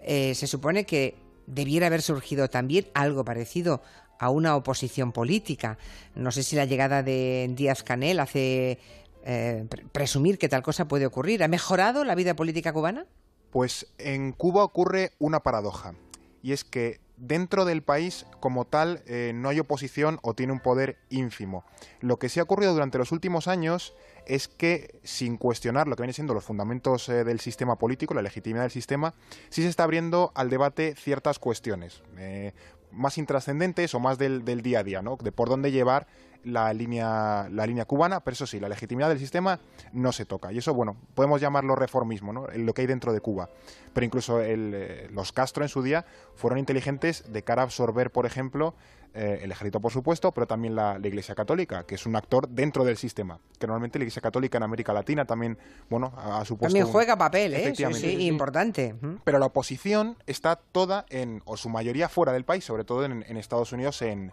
Eh, 0.00 0.34
se 0.34 0.46
supone 0.46 0.84
que 0.84 1.16
debiera 1.46 1.86
haber 1.86 2.02
surgido 2.02 2.48
también 2.48 2.86
algo 2.94 3.24
parecido 3.24 3.82
a 4.18 4.30
una 4.30 4.56
oposición 4.56 5.12
política. 5.12 5.78
No 6.14 6.30
sé 6.30 6.42
si 6.42 6.56
la 6.56 6.64
llegada 6.64 7.02
de 7.02 7.48
Díaz 7.54 7.82
Canel 7.82 8.20
hace 8.20 8.78
eh, 9.24 9.66
presumir 9.92 10.38
que 10.38 10.48
tal 10.48 10.62
cosa 10.62 10.88
puede 10.88 11.06
ocurrir. 11.06 11.42
¿Ha 11.42 11.48
mejorado 11.48 12.04
la 12.04 12.14
vida 12.14 12.34
política 12.34 12.72
cubana? 12.72 13.06
Pues 13.50 13.86
en 13.98 14.32
Cuba 14.32 14.62
ocurre 14.64 15.12
una 15.18 15.40
paradoja, 15.40 15.94
y 16.42 16.52
es 16.52 16.64
que 16.64 17.00
dentro 17.18 17.64
del 17.64 17.82
país 17.82 18.26
como 18.40 18.64
tal 18.64 19.02
eh, 19.06 19.32
no 19.34 19.48
hay 19.48 19.60
oposición 19.60 20.18
o 20.22 20.34
tiene 20.34 20.52
un 20.52 20.60
poder 20.60 20.98
ínfimo. 21.10 21.64
Lo 22.00 22.18
que 22.18 22.28
sí 22.28 22.40
ha 22.40 22.44
ocurrido 22.44 22.72
durante 22.72 22.98
los 22.98 23.12
últimos 23.12 23.48
años 23.48 23.94
es 24.26 24.48
que, 24.48 25.00
sin 25.02 25.36
cuestionar 25.36 25.88
lo 25.88 25.96
que 25.96 26.02
vienen 26.02 26.14
siendo 26.14 26.34
los 26.34 26.44
fundamentos 26.44 27.08
eh, 27.08 27.24
del 27.24 27.40
sistema 27.40 27.76
político, 27.76 28.14
la 28.14 28.22
legitimidad 28.22 28.62
del 28.62 28.70
sistema, 28.70 29.14
sí 29.48 29.62
se 29.62 29.68
está 29.68 29.84
abriendo 29.84 30.32
al 30.34 30.50
debate 30.50 30.94
ciertas 30.94 31.38
cuestiones. 31.38 32.02
Eh, 32.16 32.52
más 32.90 33.18
intrascendentes 33.18 33.94
o 33.94 34.00
más 34.00 34.18
del, 34.18 34.44
del, 34.44 34.62
día 34.62 34.80
a 34.80 34.84
día, 34.84 35.02
¿no? 35.02 35.18
De 35.22 35.32
por 35.32 35.48
dónde 35.48 35.70
llevar 35.70 36.06
la 36.44 36.72
línea, 36.72 37.48
la 37.50 37.66
línea 37.66 37.84
cubana, 37.84 38.20
pero 38.20 38.32
eso 38.32 38.46
sí, 38.46 38.60
la 38.60 38.68
legitimidad 38.68 39.08
del 39.08 39.18
sistema 39.18 39.58
no 39.92 40.12
se 40.12 40.24
toca. 40.24 40.52
Y 40.52 40.58
eso, 40.58 40.74
bueno, 40.74 40.96
podemos 41.14 41.40
llamarlo 41.40 41.74
reformismo, 41.76 42.32
¿no? 42.32 42.46
lo 42.46 42.74
que 42.74 42.82
hay 42.82 42.86
dentro 42.86 43.12
de 43.12 43.20
Cuba. 43.20 43.50
Pero 43.92 44.04
incluso 44.04 44.40
eh, 44.40 45.08
los 45.12 45.32
Castro 45.32 45.64
en 45.64 45.68
su 45.68 45.82
día 45.82 46.04
fueron 46.34 46.58
inteligentes 46.58 47.24
de 47.32 47.42
cara 47.42 47.62
a 47.62 47.64
absorber, 47.64 48.10
por 48.10 48.26
ejemplo, 48.26 48.74
eh, 49.14 49.40
el 49.42 49.50
ejército, 49.50 49.80
por 49.80 49.90
supuesto, 49.90 50.32
pero 50.32 50.46
también 50.46 50.74
la, 50.74 50.98
Iglesia 51.02 51.34
Católica, 51.34 51.84
que 51.84 51.94
es 51.94 52.06
un 52.06 52.14
actor 52.14 52.48
dentro 52.48 52.84
del 52.84 52.96
sistema. 52.96 53.40
Que 53.58 53.66
normalmente 53.66 53.98
la 53.98 54.04
Iglesia 54.04 54.22
Católica 54.22 54.58
en 54.58 54.64
América 54.64 54.92
Latina 54.92 55.24
también, 55.24 55.58
bueno, 55.88 56.12
ha, 56.16 56.44
supuesto. 56.44 56.74
También 56.74 56.86
juega 56.86 57.16
papel, 57.16 57.54
¿eh? 57.54 57.74
Sí, 57.74 58.26
importante. 58.26 58.94
Pero 59.24 59.38
la 59.38 59.46
oposición 59.46 60.16
está 60.26 60.56
toda, 60.56 61.06
en, 61.08 61.42
o 61.46 61.56
su 61.56 61.68
mayoría 61.68 62.08
fuera 62.08 62.32
del 62.32 62.44
país, 62.44 62.64
sobre 62.64 62.84
todo 62.84 63.04
en 63.04 63.36
Estados 63.36 63.72
Unidos, 63.72 64.02
en 64.02 64.32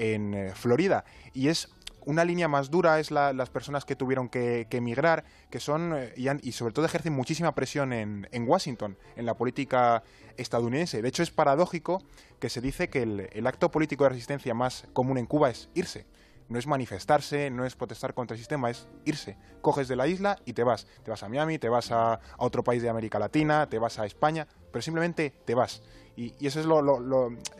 en 0.00 0.34
eh, 0.34 0.52
Florida. 0.54 1.04
Y 1.34 1.48
es 1.48 1.68
una 2.06 2.24
línea 2.24 2.48
más 2.48 2.70
dura 2.70 2.98
es 2.98 3.10
las 3.10 3.50
personas 3.50 3.84
que 3.84 3.94
tuvieron 3.94 4.30
que, 4.30 4.66
emigrar, 4.70 5.24
que 5.50 5.60
son, 5.60 5.94
eh, 5.94 6.14
y, 6.42 6.52
sobre 6.52 6.72
todo 6.72 6.86
ejercen 6.86 7.12
muchísima 7.12 7.54
presión 7.54 7.92
en, 7.92 8.26
Washington, 8.48 8.96
en 9.16 9.26
la 9.26 9.34
política 9.34 10.02
estadounidense. 10.38 11.02
De 11.02 11.08
hecho, 11.08 11.22
es 11.22 11.30
paradójico 11.30 12.02
que 12.38 12.48
se 12.48 12.62
dice 12.62 12.88
que 12.88 13.02
el, 13.02 13.46
acto 13.46 13.70
político 13.70 14.04
de 14.04 14.10
resistencia 14.10 14.54
más 14.54 14.86
común 14.94 15.18
en 15.18 15.26
Cuba 15.26 15.50
es 15.50 15.68
irse. 15.74 16.06
No 16.48 16.58
es 16.58 16.66
manifestarse, 16.66 17.48
no 17.50 17.64
es 17.64 17.76
protestar 17.76 18.12
contra 18.12 18.34
el 18.34 18.38
sistema, 18.38 18.70
es 18.70 18.88
irse. 19.04 19.36
Coges 19.60 19.86
de 19.86 19.94
la 19.94 20.08
isla 20.08 20.36
y 20.46 20.54
te 20.54 20.64
vas. 20.64 20.86
Te 21.04 21.10
vas 21.10 21.22
a 21.22 21.28
Miami, 21.28 21.58
te 21.58 21.68
vas 21.68 21.92
a, 21.92 22.18
otro 22.38 22.64
país 22.64 22.82
de 22.82 22.88
América 22.88 23.20
Latina, 23.20 23.68
te 23.68 23.78
vas 23.78 23.98
a 24.00 24.06
España, 24.06 24.48
pero 24.72 24.82
simplemente 24.82 25.32
te 25.44 25.54
vas. 25.54 25.82
Y, 26.16 26.34
eso 26.46 26.60
es 26.60 26.66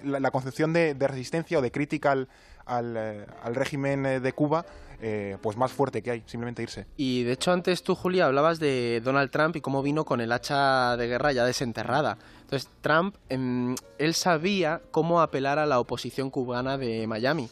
la, 0.05 0.31
concepción 0.31 0.73
de, 0.73 0.95
resistencia 0.99 1.59
o 1.59 1.63
de 1.63 1.71
crítica 1.71 2.13
al, 2.13 2.97
eh, 2.97 3.27
régimen 3.53 4.07
eh, 4.07 4.21
de 4.21 4.33
Cuba 4.33 4.65
eh, 5.03 5.39
pues 5.41 5.57
más 5.57 5.73
fuerte 5.73 6.03
que 6.03 6.11
hay, 6.11 6.23
simplemente 6.27 6.63
irse. 6.63 6.87
Y 6.99 7.23
de 7.23 7.33
hecho 7.33 7.53
antes 7.53 7.83
tú, 7.83 7.95
Julia, 7.95 8.27
hablabas 8.27 8.59
de 8.59 9.01
Donald 9.03 9.31
Trump 9.31 9.57
y 9.57 9.63
cómo 9.63 9.83
vino 9.83 10.05
con 10.05 10.21
el 10.21 10.31
hacha 10.31 10.95
de 10.99 11.07
guerra 11.07 11.33
ya 11.33 11.47
desenterrada. 11.47 12.19
Entonces 12.43 12.69
Trump, 12.83 13.17
em, 13.31 13.77
él 13.97 14.13
sabía 14.13 14.83
cómo 14.91 15.23
apelar 15.23 15.59
a 15.59 15.65
la 15.65 15.81
oposición 15.81 16.29
cubana 16.29 16.77
de 16.77 17.07
Miami. 17.07 17.49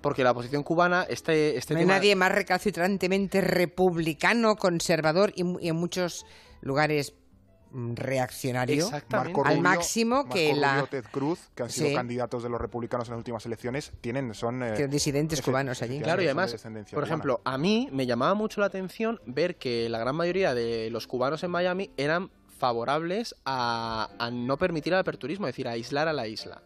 Porque 0.00 0.22
la 0.22 0.30
oposición 0.30 0.62
cubana, 0.62 1.04
este, 1.08 1.56
este 1.56 1.74
no 1.74 1.80
hay 1.80 1.86
nadie 1.86 2.14
más 2.14 2.32
recalcitrantemente 2.32 3.40
republicano, 3.40 4.54
conservador 4.56 5.32
y 5.34 5.68
en 5.68 5.76
muchos 5.76 6.24
lugares 6.60 7.14
Mm, 7.74 7.94
reaccionario 7.94 8.90
al 9.44 9.60
máximo 9.62 10.28
que 10.28 10.54
la 10.54 10.86
Ted 10.90 11.06
Cruz 11.10 11.38
que 11.54 11.62
han 11.62 11.70
sido 11.70 11.94
candidatos 11.94 12.42
de 12.42 12.50
los 12.50 12.60
republicanos 12.60 13.08
en 13.08 13.12
las 13.12 13.18
últimas 13.18 13.46
elecciones 13.46 13.92
tienen 14.02 14.34
son 14.34 14.62
eh, 14.62 14.88
disidentes 14.88 15.40
cubanos 15.40 15.80
allí. 15.80 15.98
claro 16.00 16.20
y 16.20 16.26
además 16.26 16.54
por 16.92 17.02
ejemplo 17.02 17.40
a 17.44 17.56
mí 17.56 17.88
me 17.90 18.04
llamaba 18.04 18.34
mucho 18.34 18.60
la 18.60 18.66
atención 18.66 19.22
ver 19.24 19.56
que 19.56 19.88
la 19.88 19.98
gran 19.98 20.14
mayoría 20.14 20.52
de 20.52 20.90
los 20.90 21.06
cubanos 21.06 21.44
en 21.44 21.50
Miami 21.50 21.90
eran 21.96 22.30
favorables 22.58 23.34
a, 23.46 24.10
no 24.30 24.58
permitir 24.58 24.92
el 24.92 24.98
aperturismo 24.98 25.46
es 25.46 25.54
decir 25.54 25.66
a 25.66 25.70
aislar 25.70 26.08
a 26.08 26.12
la 26.12 26.26
isla. 26.26 26.60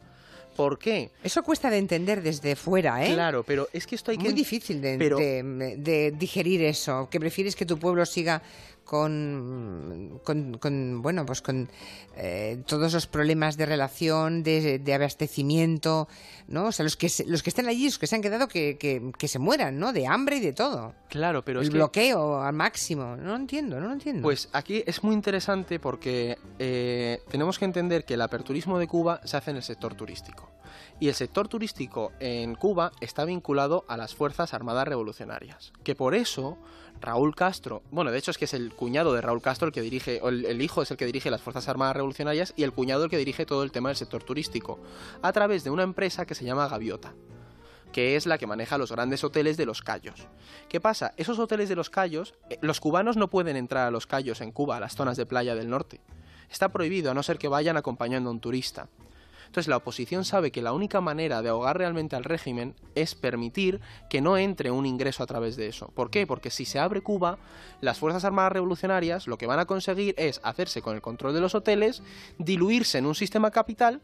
¿Por 0.57 0.79
qué? 0.79 1.13
Eso 1.23 1.43
cuesta 1.43 1.71
de 1.71 1.77
entender 1.77 2.23
desde 2.23 2.57
fuera, 2.57 3.05
¿eh? 3.05 3.13
Claro, 3.13 3.45
pero 3.45 3.69
es 3.75 3.87
que 3.87 3.95
esto 3.95 4.11
hay 4.11 4.17
Muy 4.17 4.33
difícil 4.33 4.81
de, 4.81 4.97
de, 4.97 6.15
digerir 6.19 6.63
eso, 6.63 7.09
que 7.11 7.21
prefieres 7.21 7.55
que 7.55 7.67
tu 7.67 7.79
pueblo 7.79 8.07
siga 8.07 8.43
con, 8.87 10.21
con, 10.25 11.03
bueno, 11.03 11.27
pues 11.27 11.43
con 11.43 11.69
eh, 12.17 12.63
todos 12.67 12.95
los 12.95 13.07
problemas 13.07 13.57
de 13.57 13.67
relación, 13.67 14.43
de, 14.43 14.81
abastecimiento, 14.95 16.09
¿no? 16.49 16.67
O 16.67 16.73
sea, 16.73 16.85
los 16.85 16.97
que, 16.97 17.11
los 17.27 17.43
que 17.43 17.51
están 17.51 17.67
allí, 17.67 17.87
los 17.87 17.99
que 17.99 18.07
se 18.07 18.15
han 18.15 18.23
quedado, 18.23 18.49
que, 18.49 18.79
que, 18.79 19.29
se 19.29 19.39
mueran, 19.39 19.79
¿no? 19.79 19.93
De 19.93 20.07
hambre 20.07 20.37
y 20.37 20.41
de 20.41 20.53
todo. 20.53 20.95
Claro, 21.09 21.45
pero 21.45 21.61
El 21.61 21.67
es 21.67 21.73
bloqueo 21.73 22.41
al 22.41 22.55
máximo. 22.55 23.17
No 23.17 23.31
lo 23.31 23.37
entiendo, 23.37 23.81
no 23.81 23.89
lo 23.89 23.93
entiendo. 23.93 24.23
Pues 24.23 24.49
aquí 24.53 24.83
es 24.87 25.03
muy 25.03 25.15
interesante 25.15 25.81
porque 25.81 26.39
eh, 26.59 27.21
tenemos 27.29 27.59
que 27.59 27.65
entender 27.65 28.05
que 28.05 28.15
el 28.15 28.23
aperturismo 28.23 28.79
de 28.79 28.87
Cuba 28.87 29.21
se 29.25 29.37
hace 29.37 29.51
en 29.51 29.57
el 29.57 29.63
sector 29.63 29.95
turístico. 29.95 30.49
Y 30.99 31.09
el 31.09 31.15
sector 31.15 31.49
turístico 31.49 32.13
en 32.21 32.55
Cuba 32.55 32.93
está 33.01 33.25
vinculado 33.25 33.85
a 33.89 33.97
las 33.97 34.15
Fuerzas 34.15 34.55
Armadas 34.55 34.89
Revolucionarias. 34.89 35.73
Que 35.83 35.95
por 35.95 36.15
eso 36.15 36.57
Raúl 37.01 37.35
Castro, 37.35 37.83
bueno, 37.91 38.11
de 38.11 38.19
hecho 38.19 38.31
es 38.31 38.39
que 38.39 38.47
es 38.47 38.55
el 38.55 38.73
cuñado 38.73 39.13
de 39.15 39.21
Raúl 39.21 39.43
Castro 39.43 39.67
el 39.67 39.73
que 39.73 39.83
dirige, 39.83 40.21
o 40.23 40.29
el, 40.29 40.61
hijo 40.61 40.83
es 40.83 40.91
el 40.91 40.97
que 40.97 41.07
dirige 41.07 41.31
las 41.31 41.43
Fuerzas 41.43 41.69
Armadas 41.69 41.97
Revolucionarias 41.97 42.55
y 42.57 42.63
el 42.63 42.73
cuñado 42.73 43.05
el 43.05 43.11
que 43.11 43.19
dirige 43.19 43.47
todo 43.47 43.63
el 43.63 43.73
tema 43.73 43.91
del 43.91 43.97
sector 43.97 44.23
turístico, 44.23 44.79
a 45.23 45.33
través 45.33 45.65
de 45.65 45.71
una 45.71 45.83
empresa 45.83 46.27
que 46.27 46.35
se 46.35 46.45
llama 46.45 46.69
Gaviota 46.69 47.15
que 47.93 48.15
es 48.17 48.27
la 48.27 48.37
que 48.37 48.47
maneja 48.47 48.77
los 48.77 48.93
grandes 48.93 49.25
hoteles 49.25 49.57
de 49.57 49.65
los 49.65 49.81
Cayos. 49.81 50.27
¿Qué 50.69 50.81
pasa? 50.83 51.15
Esos 51.17 51.39
hoteles 51.39 51.71
de 51.71 51.77
los 51.77 51.89
Cayos, 51.89 52.35
eh, 52.51 52.59
los 52.61 52.79
cubanos 52.79 53.17
no 53.17 53.31
pueden 53.31 53.57
entrar 53.57 53.87
a 53.87 53.91
los 53.91 54.07
Cayos 54.07 54.43
en 54.43 54.53
Cuba, 54.53 54.77
a 54.77 54.81
las 54.81 54.95
zonas 54.95 55.17
de 55.17 55.25
playa 55.25 55.55
del 55.55 55.71
norte. 55.71 56.03
Está 56.51 56.69
prohibido, 56.69 57.11
a 57.11 57.15
no 57.15 57.23
ser 57.23 57.39
que 57.39 57.49
vayan 57.49 57.79
acompañando 57.79 58.29
a 58.29 58.33
un 58.33 58.41
turista. 58.41 58.91
Entonces 59.47 59.69
la 59.69 59.77
oposición 59.77 60.25
sabe 60.25 60.51
que 60.51 60.63
la 60.63 60.73
única 60.73 61.01
manera 61.01 61.43
de 61.43 61.49
ahogar 61.49 61.79
realmente 61.79 62.17
al 62.17 62.25
régimen 62.25 62.75
es 62.95 63.15
permitir 63.15 63.81
que 64.11 64.21
no 64.21 64.37
entre 64.37 64.71
un 64.71 64.87
ingreso 64.87 65.23
a 65.23 65.27
través 65.27 65.57
de 65.57 65.69
eso. 65.69 65.89
¿Por 65.89 66.11
qué? 66.11 66.27
Porque 66.27 66.51
si 66.51 66.65
se 66.65 66.79
abre 66.79 67.01
Cuba, 67.01 67.39
las 67.81 67.99
Fuerzas 67.99 68.25
Armadas 68.25 68.53
Revolucionarias 68.53 69.27
lo 69.27 69.39
que 69.39 69.47
van 69.47 69.59
a 69.59 69.67
conseguir 69.67 70.15
es 70.19 70.41
hacerse 70.43 70.83
con 70.83 70.95
el 70.95 71.03
control 71.03 71.35
de 71.35 71.41
los 71.41 71.55
hoteles, 71.55 72.03
diluirse 72.39 72.99
en 72.99 73.07
un 73.07 73.15
sistema 73.15 73.51
capital, 73.51 74.03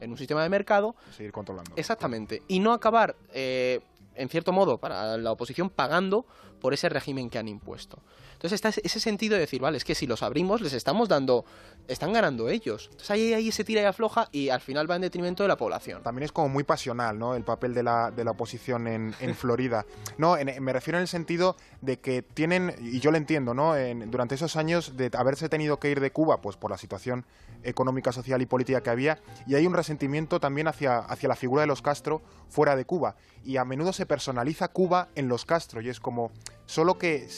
en 0.00 0.10
un 0.10 0.18
sistema 0.18 0.42
de 0.42 0.48
mercado. 0.48 0.94
Seguir 1.16 1.32
controlando. 1.32 1.72
Exactamente. 1.76 2.42
Y 2.48 2.60
no 2.60 2.72
acabar, 2.72 3.16
eh, 3.32 3.80
en 4.14 4.28
cierto 4.28 4.52
modo, 4.52 4.78
para 4.78 5.16
la 5.16 5.32
oposición 5.32 5.70
pagando 5.70 6.26
por 6.64 6.72
ese 6.72 6.88
régimen 6.88 7.28
que 7.28 7.36
han 7.36 7.46
impuesto. 7.46 7.98
Entonces 8.32 8.52
está 8.52 8.70
ese 8.70 8.98
sentido 8.98 9.34
de 9.34 9.40
decir, 9.40 9.60
vale, 9.60 9.76
es 9.76 9.84
que 9.84 9.94
si 9.94 10.06
los 10.06 10.22
abrimos 10.22 10.62
les 10.62 10.72
estamos 10.72 11.10
dando, 11.10 11.44
están 11.88 12.14
ganando 12.14 12.48
ellos. 12.48 12.84
Entonces 12.84 13.10
ahí, 13.10 13.34
ahí 13.34 13.52
se 13.52 13.64
tira 13.64 13.82
y 13.82 13.84
afloja 13.84 14.30
y 14.32 14.48
al 14.48 14.62
final 14.62 14.90
va 14.90 14.96
en 14.96 15.02
detrimento 15.02 15.42
de 15.42 15.48
la 15.50 15.58
población. 15.58 16.02
También 16.02 16.24
es 16.24 16.32
como 16.32 16.48
muy 16.48 16.64
pasional, 16.64 17.18
¿no? 17.18 17.34
El 17.34 17.44
papel 17.44 17.74
de 17.74 17.82
la, 17.82 18.10
de 18.10 18.24
la 18.24 18.30
oposición 18.30 18.86
en, 18.86 19.14
en 19.20 19.34
Florida. 19.34 19.84
No, 20.16 20.38
me 20.58 20.72
refiero 20.72 20.96
en 20.96 21.02
el 21.02 21.08
sentido 21.08 21.54
de 21.82 22.00
que 22.00 22.22
tienen, 22.22 22.74
y 22.80 22.98
yo 22.98 23.10
lo 23.10 23.18
entiendo, 23.18 23.52
¿no? 23.52 23.74
durante 24.06 24.34
esos 24.34 24.56
años 24.56 24.96
de 24.96 25.10
haberse 25.12 25.50
tenido 25.50 25.78
que 25.78 25.90
ir 25.90 26.00
de 26.00 26.12
Cuba, 26.12 26.40
pues 26.40 26.56
por 26.56 26.70
la 26.70 26.78
situación 26.78 27.26
económica, 27.62 28.10
social 28.10 28.40
y 28.40 28.46
política 28.46 28.82
que 28.82 28.88
había, 28.88 29.18
y 29.46 29.54
hay 29.54 29.66
un 29.66 29.74
resentimiento 29.74 30.40
también 30.40 30.68
hacia, 30.68 30.98
hacia 30.98 31.28
la 31.28 31.36
figura 31.36 31.60
de 31.60 31.66
los 31.66 31.82
Castro 31.82 32.22
fuera 32.48 32.74
de 32.74 32.86
Cuba. 32.86 33.16
Y 33.44 33.58
a 33.58 33.66
menudo 33.66 33.92
se 33.92 34.06
personaliza 34.06 34.68
Cuba 34.68 35.08
en 35.14 35.28
los 35.28 35.44
Castro, 35.44 35.82
y 35.82 35.90
es 35.90 36.00
como, 36.00 36.32
solo 36.66 36.98
que 36.98 37.28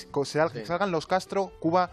salgan 0.64 0.90
los 0.90 1.06
Castro, 1.06 1.52
Cuba 1.60 1.90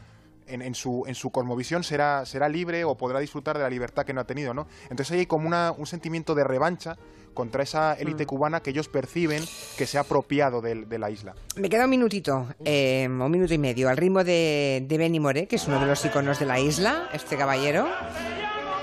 en, 0.47 0.75
su, 0.75 1.03
en 1.07 1.15
su 1.15 1.29
cosmovisión 1.31 1.83
será, 1.83 2.25
será 2.25 2.49
libre 2.49 2.83
o 2.83 2.95
podrá 2.95 3.19
disfrutar 3.19 3.57
de 3.57 3.63
la 3.63 3.69
libertad 3.69 4.05
que 4.05 4.13
no 4.13 4.21
ha 4.21 4.25
tenido, 4.25 4.53
¿no? 4.53 4.67
Entonces 4.83 5.11
hay 5.11 5.25
como 5.25 5.47
una, 5.47 5.73
un 5.77 5.85
sentimiento 5.85 6.35
de 6.35 6.43
revancha 6.43 6.97
contra 7.33 7.63
esa 7.63 7.93
élite 7.93 8.25
mm. 8.25 8.27
cubana 8.27 8.59
que 8.61 8.69
ellos 8.69 8.87
perciben 8.87 9.43
que 9.77 9.87
se 9.87 9.97
ha 9.97 10.01
apropiado 10.01 10.61
de, 10.61 10.85
la 10.99 11.09
isla. 11.09 11.33
Me 11.55 11.69
queda 11.69 11.85
un 11.85 11.89
minutito, 11.89 12.47
eh, 12.63 13.07
un 13.09 13.31
minuto 13.31 13.53
y 13.53 13.57
medio, 13.57 13.89
al 13.89 13.97
ritmo 13.97 14.23
de, 14.23 14.85
de 14.87 14.97
Benny 14.97 15.19
More, 15.19 15.47
que 15.47 15.55
es 15.55 15.67
uno 15.67 15.79
de 15.79 15.87
los 15.87 16.05
iconos 16.05 16.39
de 16.39 16.45
la 16.45 16.59
isla, 16.59 17.09
este 17.13 17.35
caballero. 17.35 17.87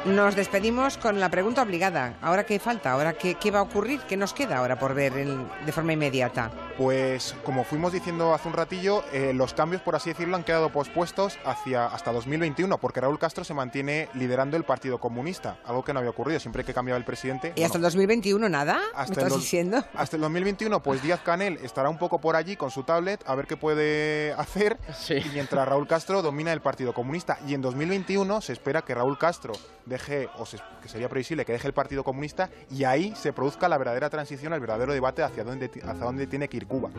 Nos 0.05 0.35
despedimos 0.35 0.97
con 0.97 1.21
la 1.21 1.31
pregunta 1.31 1.63
obligada. 1.63 2.19
¿Ahora 2.23 2.47
qué 2.47 2.59
falta? 2.59 2.93
¿Ahora 2.93 3.13
qué, 3.13 3.35
qué 3.35 3.51
va 3.51 3.61
a 3.61 3.63
ocurrir? 3.63 4.01
¿Qué 4.09 4.17
nos 4.17 4.33
queda 4.33 4.57
ahora 4.57 4.79
por 4.79 4.95
ver 4.95 5.13
de 5.13 5.73
forma 5.73 5.93
inmediata? 5.93 6.70
Pues 6.77 7.35
como 7.45 7.65
fuimos 7.65 7.93
diciendo 7.93 8.35
hace 8.35 8.49
un 8.49 8.55
ratillo, 8.55 9.05
eh, 9.13 9.33
los 9.35 9.55
cambios, 9.55 9.83
por 9.83 9.97
así 9.97 10.11
decirlo, 10.11 10.37
han 10.37 10.45
quedado 10.45 10.71
pospuestos 10.71 11.39
hacia 11.45 11.87
hasta 11.87 12.13
2021, 12.13 12.79
porque 12.79 13.01
Raúl 13.01 13.19
Castro 13.19 13.45
se 13.45 13.55
mantiene 13.55 14.09
liderando 14.15 14.57
el 14.57 14.65
Partido 14.65 14.99
Comunista, 14.99 15.59
algo 15.65 15.85
que 15.85 15.93
no 15.93 15.99
había 15.99 16.11
ocurrido 16.11 16.41
siempre 16.41 16.65
que 16.65 16.73
cambiaba 16.73 16.99
el 16.99 17.05
presidente. 17.05 17.53
¿Y 17.57 17.63
hasta 17.63 17.79
el 17.79 17.83
2021 17.83 18.49
nada? 18.49 18.81
Hasta 18.95 19.15
¿Me 19.15 19.23
estás 19.23 19.39
diciendo? 19.39 19.85
Hasta 19.95 20.17
el 20.17 20.23
2021, 20.23 20.83
pues 20.83 21.03
Díaz 21.03 21.21
Canel 21.21 21.59
estará 21.63 21.89
un 21.89 21.99
poco 21.99 22.21
por 22.21 22.37
allí 22.37 22.57
con 22.57 22.71
su 22.71 22.83
tablet 22.83 23.23
a 23.27 23.35
ver 23.35 23.47
qué 23.47 23.57
puede 23.57 24.33
hacer, 24.35 24.79
y 25.09 25.29
mientras 25.33 25.67
Raúl 25.67 25.87
Castro 25.87 26.23
domina 26.23 26.53
el 26.53 26.61
Partido 26.61 26.95
Comunista. 26.95 27.39
Y 27.47 27.55
en 27.55 27.63
2021 27.63 28.41
se 28.41 28.53
espera 28.53 28.83
que 28.83 28.95
Raúl 28.95 29.19
Castro 29.19 29.53
deje, 29.87 30.29
o 30.39 30.45
que 30.83 30.89
sería 30.89 31.09
previsible 31.09 31.45
que 31.45 31.53
deje 31.53 31.67
el 31.67 31.75
Partido 31.75 32.05
Comunista, 32.05 32.51
y 32.71 32.85
ahí 32.85 33.15
se 33.17 33.33
produzca 33.33 33.69
la 33.69 33.79
verdadera 33.79 34.09
transición, 34.11 34.53
el 34.53 34.61
verdadero 34.61 34.93
debate 34.93 35.23
hacia 35.23 35.45
dónde, 35.45 35.67
hacia 35.67 36.05
dónde 36.05 36.27
tiene 36.27 36.49
que 36.49 36.57
ir 36.59 36.60
Cuba. 36.67 36.91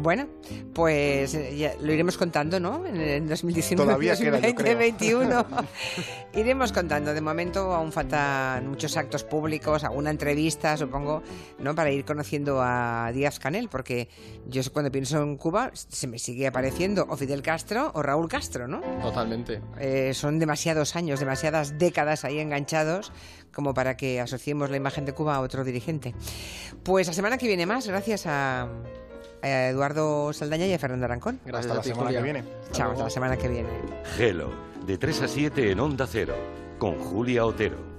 Bueno, 0.00 0.28
pues 0.74 1.34
eh, 1.34 1.56
ya 1.56 1.74
lo 1.80 1.92
iremos 1.92 2.16
contando, 2.16 2.60
¿no? 2.60 2.86
En 2.86 3.26
2019, 3.26 3.84
Todavía 3.84 4.14
2021. 4.14 5.46
iremos 6.34 6.72
contando. 6.72 7.12
De 7.12 7.20
momento 7.20 7.74
aún 7.74 7.90
faltan 7.90 8.68
muchos 8.68 8.96
actos 8.96 9.24
públicos, 9.24 9.82
alguna 9.82 10.10
entrevista, 10.10 10.76
supongo, 10.76 11.22
¿no? 11.58 11.74
Para 11.74 11.90
ir 11.90 12.04
conociendo 12.04 12.60
a 12.62 13.10
Díaz 13.12 13.40
Canel, 13.40 13.68
porque 13.68 14.08
yo 14.46 14.62
cuando 14.72 14.92
pienso 14.92 15.20
en 15.20 15.36
Cuba 15.36 15.72
se 15.74 16.06
me 16.06 16.20
sigue 16.20 16.46
apareciendo 16.46 17.04
o 17.08 17.16
Fidel 17.16 17.42
Castro 17.42 17.90
o 17.94 18.02
Raúl 18.02 18.28
Castro, 18.28 18.68
¿no? 18.68 18.80
Totalmente. 19.02 19.60
Eh, 19.80 20.14
son 20.14 20.38
demasiados 20.38 20.94
años, 20.94 21.18
demasiadas 21.18 21.76
décadas 21.76 22.24
ahí 22.24 22.38
enganchados 22.38 23.12
como 23.52 23.74
para 23.74 23.96
que 23.96 24.20
asociemos 24.20 24.70
la 24.70 24.76
imagen 24.76 25.04
de 25.04 25.12
Cuba 25.12 25.34
a 25.34 25.40
otro 25.40 25.64
dirigente. 25.64 26.14
Pues 26.84 27.08
la 27.08 27.12
semana 27.12 27.38
que 27.38 27.48
viene 27.48 27.66
más, 27.66 27.88
gracias 27.88 28.26
a 28.26 28.68
a 29.42 29.68
Eduardo 29.68 30.32
Saldaña 30.32 30.66
y 30.66 30.72
a 30.74 30.78
Fernando 30.78 31.06
Arancón. 31.06 31.40
Gracias 31.44 31.72
hasta 31.72 31.88
la 31.88 31.94
semana 31.94 32.10
que 32.10 32.22
viene. 32.22 32.44
Chao, 32.72 32.92
hasta 32.92 33.04
la 33.04 33.10
semana 33.10 33.36
que 33.36 33.48
viene. 33.48 33.68
Gelo, 34.16 34.50
de 34.86 34.98
3 34.98 35.22
a 35.22 35.28
7 35.28 35.70
en 35.72 35.80
Onda 35.80 36.06
Cero, 36.06 36.34
con 36.78 36.94
Julia 36.98 37.44
Otero. 37.44 37.97